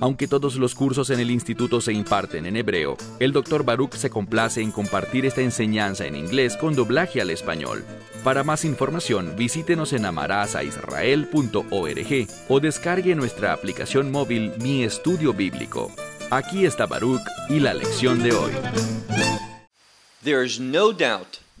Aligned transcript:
Aunque 0.00 0.26
todos 0.26 0.56
los 0.56 0.74
cursos 0.74 1.10
en 1.10 1.20
el 1.20 1.30
instituto 1.30 1.82
se 1.82 1.92
imparten 1.92 2.46
en 2.46 2.56
hebreo, 2.56 2.96
el 3.18 3.32
Dr. 3.32 3.64
Baruch 3.64 3.92
se 3.94 4.08
complace 4.08 4.62
en 4.62 4.72
compartir 4.72 5.26
esta 5.26 5.42
enseñanza 5.42 6.06
en 6.06 6.16
inglés 6.16 6.56
con 6.56 6.74
doblaje 6.74 7.20
al 7.20 7.28
español. 7.28 7.84
Para 8.24 8.42
más 8.42 8.64
información, 8.64 9.34
visítenos 9.36 9.92
en 9.92 10.06
amarazaisrael.org 10.06 12.26
o 12.48 12.60
descargue 12.60 13.14
nuestra 13.14 13.52
aplicación 13.52 14.10
móvil 14.10 14.52
Mi 14.62 14.84
Estudio 14.84 15.34
Bíblico. 15.34 15.92
Aquí 16.30 16.64
está 16.64 16.86
Baruch 16.86 17.20
y 17.50 17.60
la 17.60 17.74
lección 17.74 18.22
de 18.22 18.32
hoy. 18.32 18.52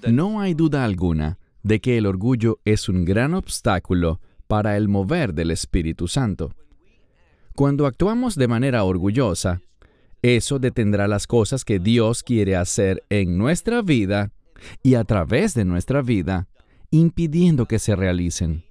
No 0.06 0.40
hay 0.40 0.54
duda 0.54 0.84
alguna 0.84 1.38
de 1.62 1.80
que 1.80 1.98
el 1.98 2.06
orgullo 2.06 2.58
es 2.64 2.88
un 2.88 3.04
gran 3.04 3.34
obstáculo 3.34 4.18
para 4.46 4.78
el 4.78 4.88
mover 4.88 5.34
del 5.34 5.50
Espíritu 5.50 6.08
Santo. 6.08 6.54
Cuando 7.60 7.84
actuamos 7.84 8.36
de 8.36 8.48
manera 8.48 8.84
orgullosa, 8.84 9.60
eso 10.22 10.58
detendrá 10.58 11.06
las 11.08 11.26
cosas 11.26 11.62
que 11.62 11.78
Dios 11.78 12.22
quiere 12.22 12.56
hacer 12.56 13.04
en 13.10 13.36
nuestra 13.36 13.82
vida 13.82 14.32
y 14.82 14.94
a 14.94 15.04
través 15.04 15.52
de 15.52 15.66
nuestra 15.66 16.00
vida, 16.00 16.48
impidiendo 16.90 17.66
que 17.66 17.78
se 17.78 17.94
realicen. 17.94 18.64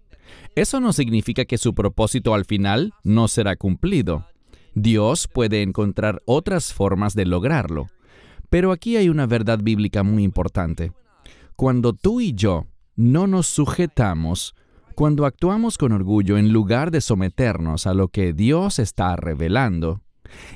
Eso 0.56 0.80
no 0.80 0.92
significa 0.92 1.46
que 1.46 1.60
su 1.60 1.76
propósito 1.76 2.34
al 2.34 2.46
final 2.46 2.96
no 3.04 3.28
será 3.28 3.58
cumplido. 3.58 4.26
Dios 4.74 5.28
puede 5.28 5.62
encontrar 5.62 6.24
otras 6.26 6.74
formas 6.74 7.14
de 7.14 7.28
lograrlo. 7.28 7.86
Pero 8.50 8.72
aquí 8.72 8.98
hay 8.98 9.08
una 9.10 9.28
verdad 9.28 9.60
bíblica 9.62 10.02
muy 10.02 10.24
importante. 10.24 10.94
Cuando 11.56 11.94
tú 11.94 12.22
y 12.22 12.34
yo 12.34 12.66
no 12.96 13.28
nos 13.28 13.46
sujetamos 13.46 14.56
cuando 15.00 15.26
actuamos 15.26 15.78
con 15.78 15.94
orgullo 15.94 16.38
en 16.38 16.52
lugar 16.52 16.92
de 16.92 17.00
someternos 17.00 17.88
a 17.88 17.94
lo 17.94 18.10
que 18.10 18.34
Dios 18.34 18.80
está 18.80 19.16
revelando 19.16 20.02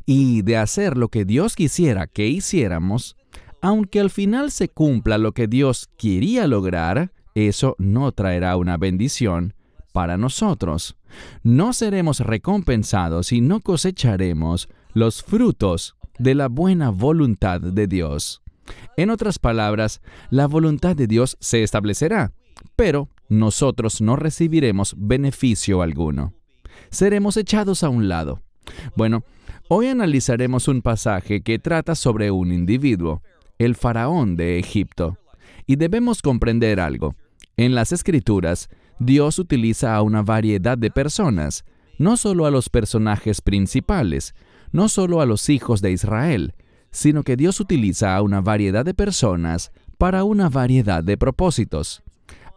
y 0.06 0.42
de 0.42 0.58
hacer 0.58 0.98
lo 0.98 1.08
que 1.08 1.24
Dios 1.24 1.56
quisiera 1.56 2.08
que 2.08 2.28
hiciéramos, 2.28 3.16
aunque 3.62 4.02
al 4.02 4.10
final 4.10 4.52
se 4.52 4.68
cumpla 4.68 5.18
lo 5.18 5.32
que 5.32 5.48
Dios 5.48 5.88
quería 5.98 6.46
lograr, 6.46 7.14
eso 7.36 7.78
no 7.80 8.12
traerá 8.12 8.58
una 8.58 8.76
bendición 8.76 9.54
para 9.94 10.18
nosotros. 10.18 10.98
No 11.44 11.72
seremos 11.72 12.20
recompensados 12.20 13.32
y 13.32 13.40
no 13.40 13.62
cosecharemos 13.62 14.68
los 14.94 15.24
frutos 15.24 15.96
de 16.20 16.36
la 16.36 16.50
buena 16.50 16.90
voluntad 16.90 17.62
de 17.62 17.88
Dios. 17.88 18.42
En 18.98 19.10
otras 19.10 19.40
palabras, 19.40 20.02
la 20.30 20.48
voluntad 20.48 20.98
de 20.98 21.08
Dios 21.08 21.38
se 21.40 21.64
establecerá, 21.64 22.34
pero 22.76 23.10
nosotros 23.30 24.02
no 24.02 24.16
recibiremos 24.16 24.96
beneficio 24.98 25.82
alguno. 25.82 26.34
Seremos 26.90 27.38
echados 27.38 27.84
a 27.84 27.90
un 27.90 28.08
lado. 28.08 28.42
Bueno, 28.96 29.24
hoy 29.70 29.88
analizaremos 29.88 30.68
un 30.68 30.82
pasaje 30.82 31.42
que 31.42 31.60
trata 31.60 31.96
sobre 31.96 32.32
un 32.32 32.52
individuo, 32.52 33.22
el 33.58 33.76
faraón 33.76 34.36
de 34.36 34.60
Egipto. 34.60 35.18
Y 35.66 35.78
debemos 35.78 36.22
comprender 36.22 36.80
algo. 36.80 37.16
En 37.58 37.76
las 37.76 37.92
escrituras, 37.92 38.70
Dios 39.00 39.40
utiliza 39.40 39.96
a 39.96 40.02
una 40.02 40.22
variedad 40.22 40.78
de 40.78 40.92
personas, 40.92 41.64
no 41.98 42.18
solo 42.18 42.46
a 42.46 42.52
los 42.52 42.70
personajes 42.70 43.42
principales, 43.42 44.34
no 44.72 44.90
solo 44.90 45.22
a 45.22 45.26
los 45.26 45.50
hijos 45.50 45.82
de 45.82 45.92
Israel, 45.92 46.54
sino 46.92 47.24
que 47.24 47.36
Dios 47.36 47.60
utiliza 47.60 48.16
a 48.16 48.22
una 48.22 48.42
variedad 48.42 48.86
de 48.86 48.94
personas 48.94 49.72
para 49.98 50.24
una 50.24 50.50
variedad 50.50 51.04
de 51.04 51.18
propósitos 51.18 52.04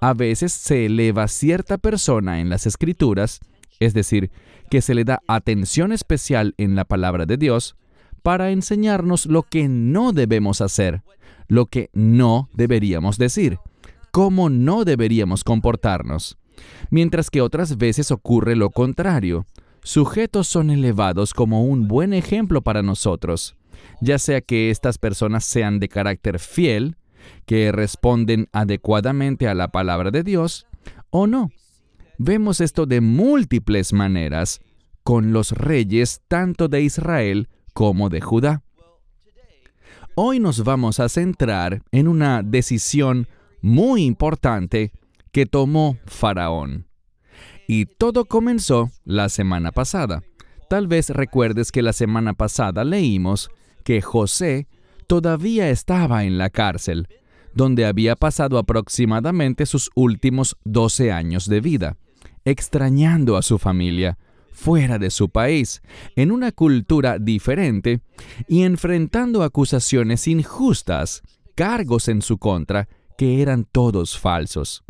a 0.01 0.15
veces 0.15 0.53
se 0.53 0.87
eleva 0.87 1.29
cierta 1.29 1.79
persona 1.79 2.41
en 2.41 2.49
las 2.49 2.67
escrituras, 2.67 3.41
es 3.81 3.95
decir, 3.95 4.31
que 4.71 4.83
se 4.83 4.95
le 4.95 5.05
da 5.05 5.21
atención 5.27 5.93
especial 5.93 6.55
en 6.59 6.75
la 6.75 6.85
palabra 6.85 7.27
de 7.27 7.37
Dios, 7.37 7.77
para 8.23 8.51
enseñarnos 8.51 9.27
lo 9.27 9.43
que 9.43 9.69
no 9.69 10.13
debemos 10.13 10.61
hacer, 10.61 11.03
lo 11.49 11.67
que 11.67 11.91
no 11.93 12.49
deberíamos 12.55 13.19
decir, 13.19 13.59
cómo 14.11 14.51
no 14.51 14.85
deberíamos 14.85 15.45
comportarnos. 15.45 16.39
Mientras 16.91 17.31
que 17.31 17.43
otras 17.43 17.77
veces 17.77 18.11
ocurre 18.11 18.57
lo 18.57 18.71
contrario. 18.71 19.47
Sujetos 19.83 20.49
son 20.49 20.71
elevados 20.71 21.33
como 21.35 21.65
un 21.65 21.87
buen 21.87 22.13
ejemplo 22.13 22.63
para 22.63 22.83
nosotros, 22.83 23.55
ya 24.01 24.19
sea 24.19 24.41
que 24.41 24.71
estas 24.71 24.99
personas 24.99 25.45
sean 25.45 25.79
de 25.79 25.89
carácter 25.89 26.41
fiel, 26.41 26.97
que 27.47 27.73
responden 27.73 28.49
adecuadamente 28.53 29.49
a 29.49 29.55
la 29.55 29.69
palabra 29.69 30.11
de 30.11 30.23
Dios 30.23 30.67
o 31.11 31.27
no. 31.27 31.51
Vemos 32.19 32.61
esto 32.61 32.87
de 32.87 33.01
múltiples 33.01 33.93
maneras 33.93 34.61
con 35.03 35.33
los 35.33 35.53
reyes 35.53 36.23
tanto 36.29 36.69
de 36.69 36.83
Israel 36.83 37.49
como 37.75 38.09
de 38.09 38.21
Judá. 38.21 38.63
Hoy 40.15 40.41
nos 40.41 40.65
vamos 40.65 40.99
a 40.99 41.09
centrar 41.11 41.83
en 41.93 42.09
una 42.09 42.43
decisión 42.43 43.29
muy 43.61 44.05
importante 44.05 44.93
que 45.31 45.45
tomó 45.45 45.99
Faraón. 46.07 46.87
Y 47.69 47.85
todo 47.85 48.25
comenzó 48.25 48.91
la 49.05 49.29
semana 49.29 49.73
pasada. 49.73 50.23
Tal 50.71 50.87
vez 50.89 51.11
recuerdes 51.11 51.71
que 51.71 51.83
la 51.83 51.93
semana 51.93 52.33
pasada 52.33 52.83
leímos 52.85 53.51
que 53.85 54.01
José 54.01 54.67
todavía 55.07 55.71
estaba 55.71 56.25
en 56.25 56.39
la 56.39 56.51
cárcel, 56.51 57.09
donde 57.55 57.87
había 57.87 58.17
pasado 58.17 58.59
aproximadamente 58.59 59.67
sus 59.67 59.91
últimos 59.95 60.57
12 60.65 61.13
años 61.13 61.49
de 61.49 61.61
vida, 61.61 61.97
extrañando 62.45 63.37
a 63.37 63.43
su 63.43 63.59
familia, 63.59 64.19
fuera 64.53 64.99
de 64.99 65.11
su 65.11 65.29
país, 65.29 65.83
en 66.17 66.31
una 66.33 66.53
cultura 66.53 67.19
diferente 67.19 68.01
y 68.49 68.63
enfrentando 68.63 69.43
acusaciones 69.43 70.27
injustas, 70.29 71.23
cargos 71.55 72.09
en 72.09 72.23
su 72.23 72.39
contra 72.39 72.89
que 73.19 73.43
eran 73.43 73.65
todos 73.65 74.19
falsos, 74.19 74.85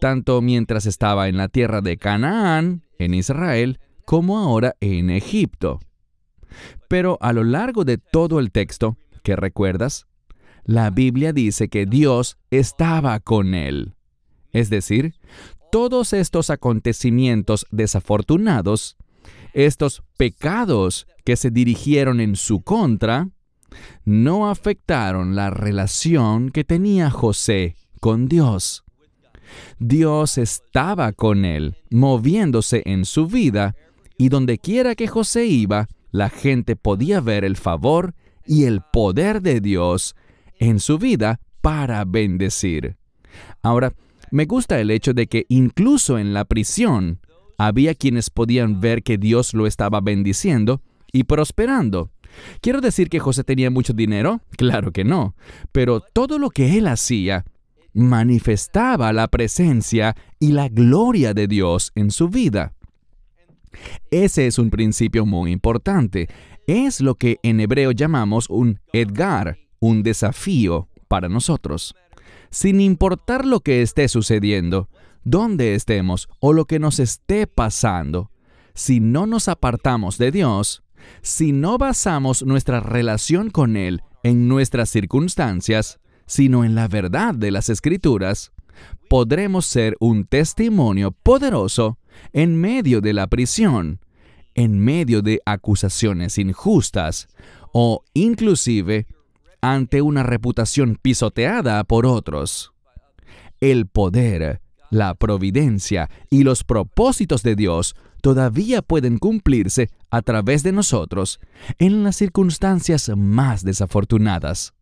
tanto 0.00 0.40
mientras 0.42 0.86
estaba 0.86 1.28
en 1.28 1.36
la 1.36 1.48
tierra 1.48 1.80
de 1.80 1.96
Canaán, 1.96 2.82
en 2.98 3.14
Israel, 3.14 3.80
como 4.04 4.38
ahora 4.38 4.76
en 4.80 5.10
Egipto. 5.10 5.80
Pero 6.88 7.18
a 7.20 7.32
lo 7.32 7.44
largo 7.44 7.84
de 7.84 7.98
todo 7.98 8.38
el 8.38 8.52
texto, 8.52 8.96
¿qué 9.24 9.34
recuerdas? 9.34 10.06
La 10.64 10.90
Biblia 10.90 11.32
dice 11.32 11.68
que 11.68 11.86
Dios 11.86 12.38
estaba 12.50 13.18
con 13.18 13.54
él. 13.54 13.94
Es 14.52 14.70
decir, 14.70 15.14
todos 15.72 16.12
estos 16.12 16.50
acontecimientos 16.50 17.66
desafortunados, 17.72 18.96
estos 19.52 20.04
pecados 20.16 21.08
que 21.24 21.34
se 21.34 21.50
dirigieron 21.50 22.20
en 22.20 22.36
su 22.36 22.60
contra, 22.60 23.28
no 24.04 24.48
afectaron 24.48 25.34
la 25.34 25.50
relación 25.50 26.50
que 26.50 26.62
tenía 26.62 27.10
José 27.10 27.76
con 28.00 28.28
Dios. 28.28 28.84
Dios 29.78 30.38
estaba 30.38 31.12
con 31.12 31.44
él, 31.44 31.76
moviéndose 31.90 32.82
en 32.84 33.04
su 33.04 33.26
vida, 33.26 33.74
y 34.16 34.28
donde 34.28 34.58
quiera 34.58 34.94
que 34.94 35.08
José 35.08 35.46
iba, 35.46 35.88
la 36.12 36.28
gente 36.28 36.76
podía 36.76 37.20
ver 37.20 37.44
el 37.44 37.56
favor 37.56 38.14
y 38.46 38.64
el 38.64 38.80
poder 38.92 39.42
de 39.42 39.60
Dios 39.60 40.14
en 40.58 40.80
su 40.80 40.98
vida 40.98 41.40
para 41.60 42.04
bendecir. 42.04 42.96
Ahora, 43.62 43.92
me 44.30 44.46
gusta 44.46 44.80
el 44.80 44.90
hecho 44.90 45.14
de 45.14 45.26
que 45.26 45.46
incluso 45.48 46.18
en 46.18 46.34
la 46.34 46.44
prisión 46.44 47.20
había 47.58 47.94
quienes 47.94 48.30
podían 48.30 48.80
ver 48.80 49.02
que 49.02 49.18
Dios 49.18 49.54
lo 49.54 49.66
estaba 49.66 50.00
bendiciendo 50.00 50.82
y 51.12 51.24
prosperando. 51.24 52.10
¿Quiero 52.60 52.80
decir 52.80 53.08
que 53.08 53.20
José 53.20 53.44
tenía 53.44 53.70
mucho 53.70 53.92
dinero? 53.92 54.40
Claro 54.56 54.92
que 54.92 55.04
no, 55.04 55.34
pero 55.72 56.00
todo 56.00 56.38
lo 56.38 56.50
que 56.50 56.78
él 56.78 56.86
hacía 56.86 57.44
manifestaba 57.92 59.12
la 59.12 59.28
presencia 59.28 60.16
y 60.40 60.52
la 60.52 60.68
gloria 60.68 61.32
de 61.32 61.46
Dios 61.46 61.92
en 61.94 62.10
su 62.10 62.28
vida. 62.28 62.74
Ese 64.10 64.46
es 64.46 64.58
un 64.58 64.70
principio 64.70 65.26
muy 65.26 65.52
importante. 65.52 66.28
Es 66.66 67.00
lo 67.00 67.16
que 67.16 67.38
en 67.42 67.60
hebreo 67.60 67.92
llamamos 67.92 68.48
un 68.48 68.80
Edgar, 68.92 69.58
un 69.80 70.02
desafío 70.02 70.88
para 71.08 71.28
nosotros. 71.28 71.94
Sin 72.50 72.80
importar 72.80 73.44
lo 73.44 73.60
que 73.60 73.82
esté 73.82 74.08
sucediendo, 74.08 74.88
dónde 75.24 75.74
estemos 75.74 76.28
o 76.40 76.52
lo 76.52 76.64
que 76.64 76.78
nos 76.78 77.00
esté 77.00 77.46
pasando, 77.46 78.30
si 78.74 79.00
no 79.00 79.26
nos 79.26 79.48
apartamos 79.48 80.16
de 80.16 80.30
Dios, 80.30 80.82
si 81.20 81.52
no 81.52 81.76
basamos 81.76 82.42
nuestra 82.44 82.80
relación 82.80 83.50
con 83.50 83.76
Él 83.76 84.02
en 84.22 84.48
nuestras 84.48 84.88
circunstancias, 84.88 86.00
sino 86.26 86.64
en 86.64 86.74
la 86.74 86.88
verdad 86.88 87.34
de 87.34 87.50
las 87.50 87.68
Escrituras, 87.68 88.52
podremos 89.10 89.66
ser 89.66 89.96
un 90.00 90.24
testimonio 90.24 91.12
poderoso 91.12 91.98
en 92.32 92.58
medio 92.58 93.00
de 93.02 93.12
la 93.12 93.26
prisión, 93.26 94.00
en 94.54 94.78
medio 94.78 95.22
de 95.22 95.40
acusaciones 95.44 96.38
injustas 96.38 97.28
o 97.72 98.04
inclusive 98.14 99.06
ante 99.60 100.02
una 100.02 100.22
reputación 100.22 100.98
pisoteada 101.00 101.82
por 101.84 102.06
otros. 102.06 102.72
El 103.60 103.86
poder, 103.86 104.60
la 104.90 105.14
providencia 105.14 106.10
y 106.30 106.44
los 106.44 106.64
propósitos 106.64 107.42
de 107.42 107.56
Dios 107.56 107.96
todavía 108.20 108.82
pueden 108.82 109.18
cumplirse 109.18 109.90
a 110.10 110.22
través 110.22 110.62
de 110.62 110.72
nosotros 110.72 111.40
en 111.78 112.04
las 112.04 112.16
circunstancias 112.16 113.10
más 113.16 113.64
desafortunadas. 113.64 114.74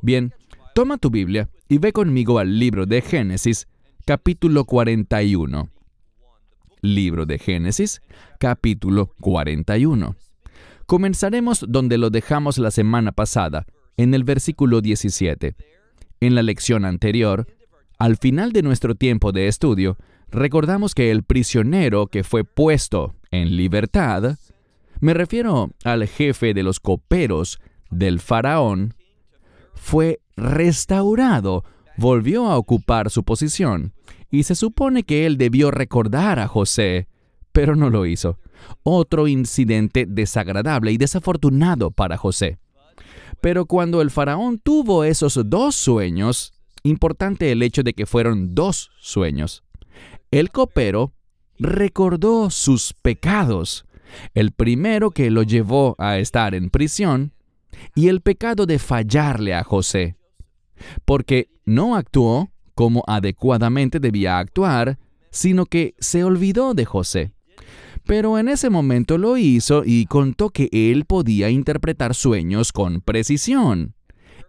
Bien, 0.00 0.32
toma 0.74 0.98
tu 0.98 1.10
Biblia 1.10 1.50
y 1.68 1.78
ve 1.78 1.92
conmigo 1.92 2.38
al 2.38 2.58
libro 2.58 2.86
de 2.86 3.02
Génesis, 3.02 3.68
capítulo 4.06 4.64
41. 4.64 5.73
Libro 6.84 7.24
de 7.24 7.38
Génesis, 7.38 8.02
capítulo 8.38 9.14
41. 9.20 10.16
Comenzaremos 10.84 11.64
donde 11.66 11.96
lo 11.96 12.10
dejamos 12.10 12.58
la 12.58 12.70
semana 12.70 13.12
pasada, 13.12 13.64
en 13.96 14.12
el 14.12 14.22
versículo 14.22 14.82
17. 14.82 15.54
En 16.20 16.34
la 16.34 16.42
lección 16.42 16.84
anterior, 16.84 17.46
al 17.98 18.18
final 18.18 18.52
de 18.52 18.60
nuestro 18.60 18.94
tiempo 18.94 19.32
de 19.32 19.48
estudio, 19.48 19.96
recordamos 20.30 20.94
que 20.94 21.10
el 21.10 21.22
prisionero 21.22 22.08
que 22.08 22.22
fue 22.22 22.44
puesto 22.44 23.14
en 23.30 23.56
libertad, 23.56 24.36
me 25.00 25.14
refiero 25.14 25.70
al 25.84 26.06
jefe 26.06 26.52
de 26.52 26.62
los 26.62 26.80
coperos 26.80 27.60
del 27.90 28.20
faraón, 28.20 28.92
fue 29.72 30.20
restaurado, 30.36 31.64
volvió 31.96 32.50
a 32.50 32.58
ocupar 32.58 33.08
su 33.08 33.24
posición 33.24 33.94
y 34.34 34.42
se 34.42 34.54
supone 34.54 35.04
que 35.04 35.26
él 35.26 35.38
debió 35.38 35.70
recordar 35.70 36.38
a 36.38 36.48
José, 36.48 37.08
pero 37.52 37.76
no 37.76 37.90
lo 37.90 38.06
hizo. 38.06 38.38
Otro 38.82 39.28
incidente 39.28 40.06
desagradable 40.06 40.92
y 40.92 40.96
desafortunado 40.96 41.90
para 41.90 42.16
José. 42.16 42.58
Pero 43.40 43.66
cuando 43.66 44.00
el 44.00 44.10
faraón 44.10 44.58
tuvo 44.58 45.04
esos 45.04 45.38
dos 45.46 45.74
sueños, 45.74 46.52
importante 46.82 47.52
el 47.52 47.62
hecho 47.62 47.82
de 47.82 47.94
que 47.94 48.06
fueron 48.06 48.54
dos 48.54 48.90
sueños, 48.98 49.62
el 50.30 50.50
copero 50.50 51.12
recordó 51.58 52.50
sus 52.50 52.92
pecados. 52.92 53.84
El 54.34 54.52
primero 54.52 55.10
que 55.10 55.30
lo 55.30 55.42
llevó 55.42 55.94
a 55.98 56.18
estar 56.18 56.54
en 56.54 56.70
prisión 56.70 57.32
y 57.94 58.08
el 58.08 58.20
pecado 58.20 58.66
de 58.66 58.78
fallarle 58.78 59.54
a 59.54 59.64
José. 59.64 60.16
Porque 61.04 61.50
no 61.64 61.96
actuó 61.96 62.50
como 62.74 63.04
adecuadamente 63.06 64.00
debía 64.00 64.38
actuar, 64.38 64.98
sino 65.30 65.66
que 65.66 65.94
se 65.98 66.24
olvidó 66.24 66.74
de 66.74 66.84
José. 66.84 67.32
Pero 68.06 68.38
en 68.38 68.48
ese 68.48 68.68
momento 68.70 69.16
lo 69.16 69.36
hizo 69.36 69.82
y 69.84 70.06
contó 70.06 70.50
que 70.50 70.68
él 70.72 71.06
podía 71.06 71.48
interpretar 71.48 72.14
sueños 72.14 72.72
con 72.72 73.00
precisión. 73.00 73.94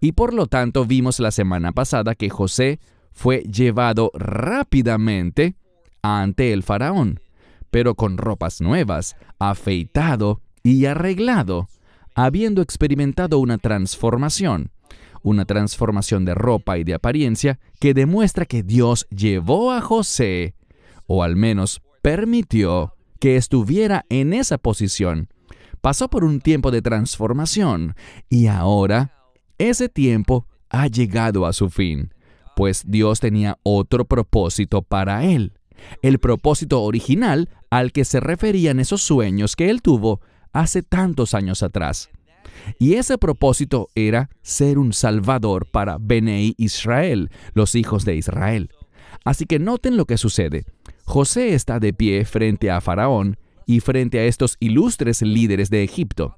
Y 0.01 0.11
por 0.11 0.33
lo 0.33 0.47
tanto 0.47 0.85
vimos 0.85 1.19
la 1.19 1.31
semana 1.31 1.71
pasada 1.71 2.15
que 2.15 2.29
José 2.29 2.79
fue 3.13 3.43
llevado 3.43 4.11
rápidamente 4.13 5.55
ante 6.01 6.51
el 6.51 6.63
faraón, 6.63 7.21
pero 7.71 7.95
con 7.95 8.17
ropas 8.17 8.59
nuevas, 8.59 9.15
afeitado 9.39 10.41
y 10.63 10.85
arreglado, 10.85 11.69
habiendo 12.13 12.61
experimentado 12.61 13.39
una 13.39 13.57
transformación 13.57 14.71
una 15.25 15.45
transformación 15.45 16.23
de 16.23 16.35
ropa 16.35 16.77
y 16.77 16.83
de 16.83 16.93
apariencia 16.93 17.59
que 17.79 17.95
demuestra 17.95 18.45
que 18.45 18.61
Dios 18.61 19.07
llevó 19.09 19.71
a 19.71 19.81
José, 19.81 20.53
o 21.07 21.23
al 21.23 21.35
menos 21.35 21.81
permitió 22.03 22.93
que 23.19 23.35
estuviera 23.35 24.05
en 24.09 24.33
esa 24.33 24.59
posición. 24.59 25.27
Pasó 25.81 26.11
por 26.11 26.23
un 26.23 26.41
tiempo 26.41 26.69
de 26.69 26.83
transformación 26.83 27.95
y 28.29 28.45
ahora 28.45 29.13
ese 29.57 29.89
tiempo 29.89 30.45
ha 30.69 30.85
llegado 30.85 31.47
a 31.47 31.53
su 31.53 31.71
fin, 31.71 32.13
pues 32.55 32.83
Dios 32.85 33.19
tenía 33.19 33.57
otro 33.63 34.05
propósito 34.05 34.83
para 34.83 35.25
él, 35.25 35.53
el 36.03 36.19
propósito 36.19 36.83
original 36.83 37.49
al 37.71 37.91
que 37.91 38.05
se 38.05 38.19
referían 38.19 38.79
esos 38.79 39.01
sueños 39.01 39.55
que 39.55 39.71
él 39.71 39.81
tuvo 39.81 40.21
hace 40.53 40.83
tantos 40.83 41.33
años 41.33 41.63
atrás. 41.63 42.09
Y 42.79 42.93
ese 42.93 43.17
propósito 43.17 43.89
era 43.95 44.29
ser 44.41 44.77
un 44.77 44.93
salvador 44.93 45.67
para 45.71 45.97
Benei 45.99 46.53
Israel, 46.57 47.29
los 47.53 47.75
hijos 47.75 48.05
de 48.05 48.15
Israel. 48.15 48.69
Así 49.23 49.45
que 49.45 49.59
noten 49.59 49.97
lo 49.97 50.05
que 50.05 50.17
sucede. 50.17 50.65
José 51.05 51.53
está 51.53 51.79
de 51.79 51.93
pie 51.93 52.25
frente 52.25 52.71
a 52.71 52.81
Faraón 52.81 53.37
y 53.65 53.79
frente 53.79 54.19
a 54.19 54.25
estos 54.25 54.57
ilustres 54.59 55.21
líderes 55.21 55.69
de 55.69 55.83
Egipto. 55.83 56.37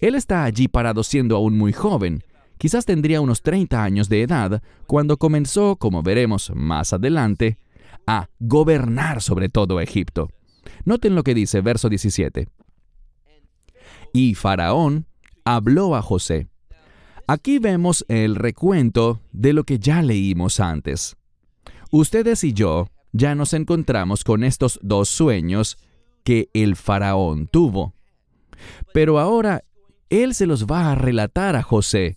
Él 0.00 0.14
está 0.14 0.44
allí 0.44 0.68
parado 0.68 1.02
siendo 1.02 1.36
aún 1.36 1.56
muy 1.56 1.72
joven. 1.72 2.22
Quizás 2.58 2.84
tendría 2.84 3.20
unos 3.20 3.42
30 3.42 3.82
años 3.82 4.08
de 4.08 4.22
edad 4.22 4.62
cuando 4.86 5.16
comenzó, 5.16 5.76
como 5.76 6.02
veremos 6.02 6.52
más 6.54 6.92
adelante, 6.92 7.58
a 8.06 8.28
gobernar 8.38 9.22
sobre 9.22 9.48
todo 9.48 9.80
Egipto. 9.80 10.30
Noten 10.84 11.14
lo 11.14 11.22
que 11.22 11.34
dice 11.34 11.60
verso 11.60 11.88
17. 11.88 12.48
Y 14.12 14.34
Faraón 14.34 15.06
habló 15.44 15.94
a 15.94 16.02
José. 16.02 16.48
Aquí 17.26 17.58
vemos 17.58 18.04
el 18.08 18.36
recuento 18.36 19.20
de 19.32 19.52
lo 19.52 19.64
que 19.64 19.78
ya 19.78 20.02
leímos 20.02 20.60
antes. 20.60 21.16
Ustedes 21.90 22.44
y 22.44 22.52
yo 22.52 22.88
ya 23.12 23.34
nos 23.34 23.54
encontramos 23.54 24.24
con 24.24 24.44
estos 24.44 24.78
dos 24.82 25.08
sueños 25.08 25.78
que 26.24 26.50
el 26.52 26.76
faraón 26.76 27.46
tuvo. 27.46 27.94
Pero 28.92 29.18
ahora 29.18 29.62
él 30.10 30.34
se 30.34 30.46
los 30.46 30.66
va 30.66 30.90
a 30.90 30.94
relatar 30.94 31.56
a 31.56 31.62
José. 31.62 32.16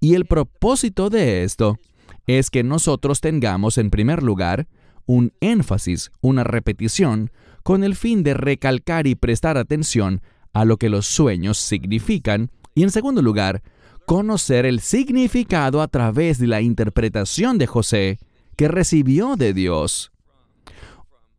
Y 0.00 0.14
el 0.14 0.26
propósito 0.26 1.10
de 1.10 1.44
esto 1.44 1.78
es 2.26 2.50
que 2.50 2.62
nosotros 2.62 3.20
tengamos 3.20 3.78
en 3.78 3.90
primer 3.90 4.22
lugar 4.22 4.68
un 5.06 5.32
énfasis, 5.40 6.10
una 6.20 6.44
repetición, 6.44 7.30
con 7.62 7.84
el 7.84 7.96
fin 7.96 8.22
de 8.22 8.34
recalcar 8.34 9.06
y 9.06 9.14
prestar 9.14 9.56
atención 9.58 10.22
a 10.52 10.64
lo 10.64 10.76
que 10.76 10.88
los 10.88 11.06
sueños 11.06 11.58
significan 11.58 12.50
y 12.74 12.82
en 12.82 12.90
segundo 12.90 13.22
lugar, 13.22 13.62
conocer 14.06 14.66
el 14.66 14.80
significado 14.80 15.82
a 15.82 15.88
través 15.88 16.38
de 16.38 16.46
la 16.46 16.60
interpretación 16.60 17.58
de 17.58 17.66
José 17.66 18.18
que 18.56 18.68
recibió 18.68 19.36
de 19.36 19.52
Dios. 19.52 20.12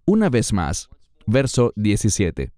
Una 0.05 0.29
vez 0.29 0.53
más, 0.53 0.89
verso 1.25 1.73
17. 1.75 2.51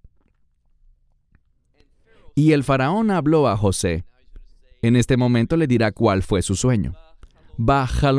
Y 2.36 2.52
el 2.52 2.64
faraón 2.64 3.12
habló 3.12 3.48
a 3.48 3.58
José. 3.58 4.06
En 4.82 4.96
este 4.96 5.18
momento 5.18 5.56
le 5.56 5.68
dirá 5.68 5.92
cuál 5.92 6.24
fue 6.24 6.42
su 6.42 6.56
sueño. 6.56 6.94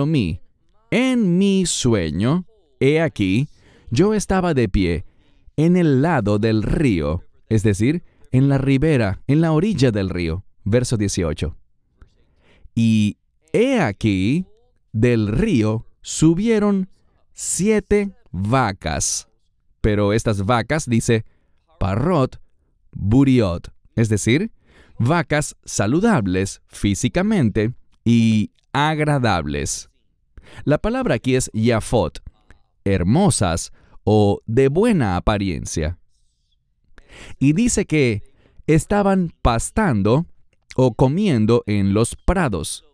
mí. 0.06 0.40
en 0.90 1.38
mi 1.38 1.66
sueño, 1.66 2.44
he 2.78 3.00
aquí, 3.00 3.48
yo 3.90 4.14
estaba 4.14 4.54
de 4.54 4.68
pie 4.68 5.04
en 5.56 5.76
el 5.76 6.02
lado 6.02 6.38
del 6.38 6.62
río, 6.62 7.22
es 7.48 7.62
decir, 7.62 8.02
en 8.34 8.48
la 8.48 8.58
ribera, 8.58 9.20
en 9.28 9.40
la 9.40 9.52
orilla 9.52 9.92
del 9.92 10.10
río. 10.10 10.44
Verso 10.64 10.96
18. 10.96 11.56
Y 12.74 13.16
he 13.52 13.80
aquí, 13.80 14.44
del 14.92 15.28
río 15.28 15.86
subieron 16.02 16.90
siete 17.32 18.10
vacas. 18.32 19.28
Pero 19.80 20.12
estas 20.12 20.44
vacas, 20.44 20.86
dice, 20.86 21.24
parrot, 21.78 22.40
buriot, 22.90 23.72
es 23.94 24.08
decir, 24.08 24.50
vacas 24.98 25.54
saludables 25.64 26.60
físicamente 26.66 27.72
y 28.04 28.50
agradables. 28.72 29.90
La 30.64 30.78
palabra 30.78 31.14
aquí 31.14 31.36
es 31.36 31.52
yafot, 31.54 32.20
hermosas 32.84 33.70
o 34.02 34.40
de 34.46 34.66
buena 34.66 35.14
apariencia 35.14 35.98
y 37.38 37.52
dice 37.52 37.86
que 37.86 38.22
estaban 38.66 39.32
pastando 39.42 40.26
o 40.76 40.94
comiendo 40.94 41.62
en 41.66 41.94
los 41.94 42.16
prados. 42.16 42.84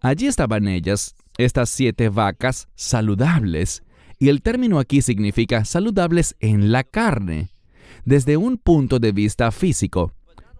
Allí 0.00 0.26
estaban 0.26 0.68
ellas, 0.68 1.14
estas 1.38 1.70
siete 1.70 2.08
vacas 2.08 2.68
saludables, 2.74 3.82
y 4.18 4.28
el 4.28 4.42
término 4.42 4.78
aquí 4.78 5.02
significa 5.02 5.64
saludables 5.64 6.36
en 6.40 6.72
la 6.72 6.84
carne, 6.84 7.50
desde 8.04 8.36
un 8.36 8.56
punto 8.56 8.98
de 8.98 9.12
vista 9.12 9.50
físico. 9.50 10.12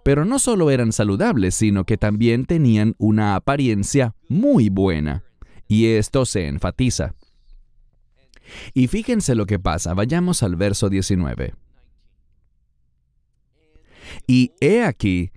Pero 0.05 0.25
no 0.25 0.41
solo 0.41 0.71
eran 0.71 0.91
saludables, 0.93 1.55
sino 1.55 1.85
que 1.85 1.97
también 1.97 2.45
tenían 2.45 2.97
una 2.99 3.37
apariencia 3.37 4.17
muy 4.29 4.69
buena. 4.69 5.23
Y 5.69 5.87
esto 5.87 6.27
se 6.27 6.49
enfatiza. 6.49 7.15
Y 8.75 8.89
fíjense 8.89 9.37
lo 9.37 9.47
que 9.47 9.61
pasa, 9.61 9.95
vayamos 9.95 10.43
al 10.43 10.57
verso 10.57 10.89
19. 10.91 11.55
Y 14.27 14.53
he 14.61 14.83
aquí 14.83 15.31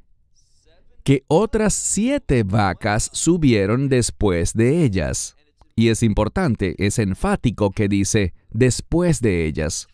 que 1.04 1.24
otras 1.28 1.74
siete 1.74 2.44
vacas 2.44 3.10
subieron 3.14 3.90
después 3.90 4.54
de 4.54 4.84
ellas. 4.84 5.36
y 5.78 5.90
es 5.90 6.04
importante, 6.04 6.74
es 6.78 7.00
enfático 7.00 7.70
que 7.70 7.90
dice 7.90 8.34
después 8.50 9.20
de 9.20 9.46
ellas 9.46 9.88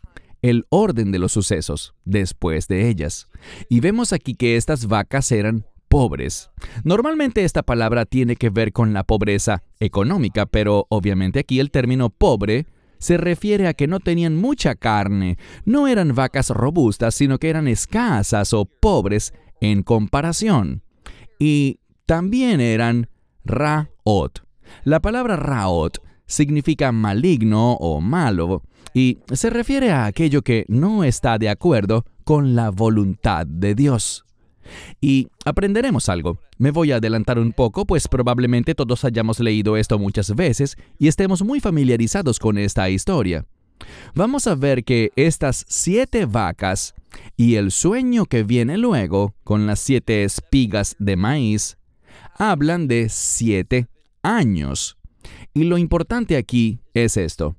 el 0.43 0.65
orden 0.69 1.11
de 1.11 1.19
los 1.19 1.31
sucesos 1.31 1.95
después 2.05 2.67
de 2.67 2.87
ellas. 2.87 3.27
Y 3.67 3.79
vemos 3.79 4.13
aquí 4.13 4.35
que 4.35 4.57
estas 4.57 4.85
vacas 4.87 5.31
eran 5.31 5.65
pobres. 5.87 6.49
Normalmente 6.83 7.43
esta 7.43 7.63
palabra 7.63 8.05
tiene 8.05 8.35
que 8.35 8.49
ver 8.49 8.71
con 8.71 8.93
la 8.93 9.03
pobreza 9.03 9.61
económica, 9.79 10.45
pero 10.45 10.85
obviamente 10.89 11.39
aquí 11.39 11.59
el 11.59 11.69
término 11.69 12.09
pobre 12.09 12.65
se 13.01 13.17
refiere 13.17 13.67
a 13.67 13.73
que 13.73 13.87
no 13.87 13.99
tenían 13.99 14.37
mucha 14.37 14.75
carne, 14.75 15.37
no 15.65 15.87
eran 15.87 16.13
vacas 16.13 16.51
robustas, 16.51 17.15
sino 17.15 17.39
que 17.39 17.49
eran 17.49 17.67
escasas 17.67 18.53
o 18.53 18.65
pobres 18.65 19.33
en 19.59 19.81
comparación. 19.81 20.83
Y 21.39 21.79
también 22.05 22.61
eran 22.61 23.09
raot. 23.43 24.45
La 24.83 24.99
palabra 25.01 25.35
raot 25.35 25.97
significa 26.27 26.91
maligno 26.91 27.73
o 27.73 27.99
malo, 27.99 28.61
y 28.93 29.17
se 29.33 29.49
refiere 29.49 29.91
a 29.91 30.05
aquello 30.05 30.43
que 30.43 30.65
no 30.67 31.03
está 31.03 31.39
de 31.39 31.49
acuerdo 31.49 32.05
con 32.23 32.55
la 32.55 32.69
voluntad 32.69 33.47
de 33.47 33.73
Dios. 33.73 34.25
Y 34.99 35.27
aprenderemos 35.45 36.09
algo. 36.09 36.39
Me 36.57 36.71
voy 36.71 36.91
a 36.91 36.97
adelantar 36.97 37.39
un 37.39 37.53
poco, 37.53 37.85
pues 37.85 38.07
probablemente 38.07 38.75
todos 38.75 39.03
hayamos 39.05 39.39
leído 39.39 39.77
esto 39.77 39.97
muchas 39.99 40.35
veces 40.35 40.77
y 40.99 41.07
estemos 41.07 41.43
muy 41.43 41.59
familiarizados 41.59 42.39
con 42.39 42.57
esta 42.57 42.89
historia. 42.89 43.45
Vamos 44.13 44.45
a 44.47 44.55
ver 44.55 44.83
que 44.83 45.11
estas 45.15 45.65
siete 45.67 46.25
vacas 46.25 46.93
y 47.35 47.55
el 47.55 47.71
sueño 47.71 48.25
que 48.25 48.43
viene 48.43 48.77
luego, 48.77 49.33
con 49.43 49.65
las 49.65 49.79
siete 49.79 50.23
espigas 50.23 50.95
de 50.99 51.15
maíz, 51.15 51.77
hablan 52.37 52.87
de 52.87 53.09
siete 53.09 53.87
años. 54.21 54.97
Y 55.53 55.63
lo 55.63 55.77
importante 55.77 56.37
aquí 56.37 56.79
es 56.93 57.17
esto 57.17 57.57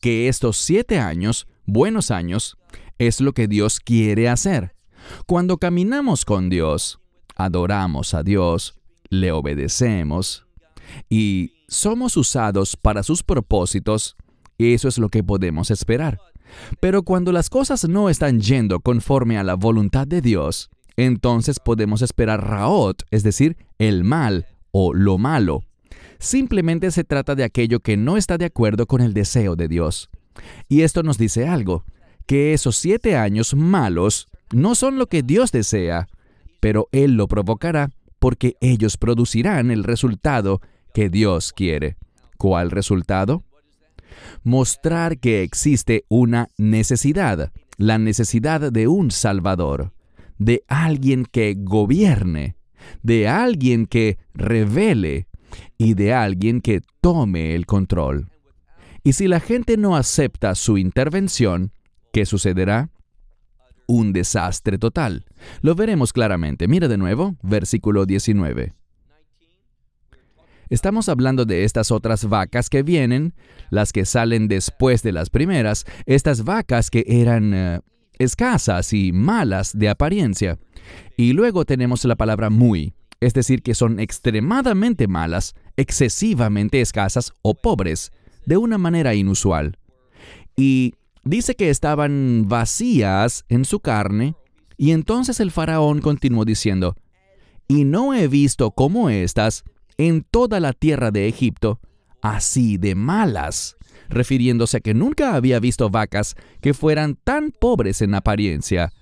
que 0.00 0.28
estos 0.28 0.56
siete 0.56 0.98
años, 0.98 1.46
buenos 1.66 2.10
años, 2.10 2.56
es 2.98 3.20
lo 3.20 3.32
que 3.32 3.48
Dios 3.48 3.80
quiere 3.80 4.28
hacer. 4.28 4.74
Cuando 5.26 5.58
caminamos 5.58 6.24
con 6.24 6.50
Dios, 6.50 7.00
adoramos 7.36 8.14
a 8.14 8.22
Dios, 8.22 8.74
le 9.08 9.32
obedecemos 9.32 10.46
y 11.08 11.52
somos 11.68 12.16
usados 12.16 12.76
para 12.76 13.02
sus 13.02 13.22
propósitos, 13.22 14.16
eso 14.58 14.88
es 14.88 14.98
lo 14.98 15.08
que 15.08 15.22
podemos 15.22 15.70
esperar. 15.70 16.20
Pero 16.80 17.02
cuando 17.02 17.32
las 17.32 17.48
cosas 17.48 17.88
no 17.88 18.10
están 18.10 18.40
yendo 18.40 18.80
conforme 18.80 19.38
a 19.38 19.44
la 19.44 19.54
voluntad 19.54 20.06
de 20.06 20.20
Dios, 20.20 20.70
entonces 20.96 21.60
podemos 21.60 22.02
esperar 22.02 22.46
Raot, 22.46 23.04
es 23.10 23.22
decir, 23.22 23.56
el 23.78 24.04
mal 24.04 24.46
o 24.72 24.92
lo 24.92 25.16
malo. 25.18 25.64
Simplemente 26.18 26.90
se 26.90 27.04
trata 27.04 27.34
de 27.34 27.44
aquello 27.44 27.80
que 27.80 27.96
no 27.96 28.16
está 28.16 28.36
de 28.36 28.44
acuerdo 28.44 28.86
con 28.86 29.00
el 29.00 29.14
deseo 29.14 29.56
de 29.56 29.68
Dios. 29.68 30.10
Y 30.68 30.82
esto 30.82 31.02
nos 31.02 31.16
dice 31.16 31.48
algo, 31.48 31.84
que 32.26 32.52
esos 32.52 32.76
siete 32.76 33.16
años 33.16 33.54
malos 33.54 34.28
no 34.52 34.74
son 34.74 34.98
lo 34.98 35.06
que 35.06 35.22
Dios 35.22 35.52
desea, 35.52 36.08
pero 36.60 36.88
Él 36.92 37.14
lo 37.16 37.28
provocará 37.28 37.90
porque 38.18 38.56
ellos 38.60 38.96
producirán 38.96 39.70
el 39.70 39.84
resultado 39.84 40.60
que 40.92 41.08
Dios 41.08 41.52
quiere. 41.52 41.96
¿Cuál 42.36 42.70
resultado? 42.70 43.44
Mostrar 44.44 45.18
que 45.18 45.42
existe 45.42 46.04
una 46.08 46.48
necesidad, 46.58 47.52
la 47.76 47.98
necesidad 47.98 48.72
de 48.72 48.88
un 48.88 49.10
Salvador, 49.10 49.92
de 50.38 50.62
alguien 50.68 51.24
que 51.24 51.54
gobierne, 51.56 52.56
de 53.02 53.28
alguien 53.28 53.86
que 53.86 54.18
revele, 54.34 55.28
y 55.78 55.94
de 55.94 56.12
alguien 56.12 56.60
que 56.60 56.82
tome 57.00 57.54
el 57.54 57.66
control. 57.66 58.30
Y 59.02 59.14
si 59.14 59.28
la 59.28 59.40
gente 59.40 59.76
no 59.76 59.96
acepta 59.96 60.54
su 60.54 60.76
intervención, 60.78 61.72
¿qué 62.12 62.26
sucederá? 62.26 62.90
Un 63.90 64.12
desastre 64.12 64.78
total. 64.78 65.24
Lo 65.62 65.74
veremos 65.74 66.12
claramente. 66.12 66.68
Mira 66.68 66.86
de 66.86 66.96
nuevo, 66.96 67.34
versículo 67.42 68.06
19. 68.06 68.72
Estamos 70.68 71.08
hablando 71.08 71.44
de 71.44 71.64
estas 71.64 71.90
otras 71.90 72.28
vacas 72.28 72.70
que 72.70 72.84
vienen, 72.84 73.34
las 73.68 73.92
que 73.92 74.04
salen 74.04 74.46
después 74.46 75.02
de 75.02 75.10
las 75.10 75.28
primeras, 75.28 75.86
estas 76.06 76.44
vacas 76.44 76.88
que 76.88 77.04
eran 77.04 77.52
eh, 77.52 77.80
escasas 78.20 78.92
y 78.92 79.10
malas 79.10 79.76
de 79.76 79.88
apariencia. 79.88 80.60
Y 81.16 81.32
luego 81.32 81.64
tenemos 81.64 82.04
la 82.04 82.14
palabra 82.14 82.48
muy, 82.48 82.94
es 83.18 83.34
decir, 83.34 83.60
que 83.60 83.74
son 83.74 83.98
extremadamente 83.98 85.08
malas, 85.08 85.56
excesivamente 85.76 86.80
escasas 86.80 87.32
o 87.42 87.54
pobres, 87.54 88.12
de 88.46 88.56
una 88.56 88.78
manera 88.78 89.16
inusual. 89.16 89.78
Y 90.54 90.94
dice 91.24 91.54
que 91.54 91.70
estaban 91.70 92.46
vacías 92.48 93.44
en 93.48 93.64
su 93.64 93.80
carne, 93.80 94.34
y 94.76 94.92
entonces 94.92 95.40
el 95.40 95.50
faraón 95.50 96.00
continuó 96.00 96.44
diciendo, 96.44 96.96
y 97.68 97.84
no 97.84 98.14
he 98.14 98.28
visto 98.28 98.70
como 98.72 99.10
estas 99.10 99.64
en 99.98 100.22
toda 100.22 100.60
la 100.60 100.72
tierra 100.72 101.10
de 101.10 101.28
Egipto, 101.28 101.80
así 102.22 102.78
de 102.78 102.94
malas, 102.94 103.76
refiriéndose 104.08 104.78
a 104.78 104.80
que 104.80 104.94
nunca 104.94 105.34
había 105.34 105.60
visto 105.60 105.90
vacas 105.90 106.34
que 106.60 106.74
fueran 106.74 107.16
tan 107.16 107.52
pobres 107.52 108.02
en 108.02 108.14
apariencia, 108.14 108.92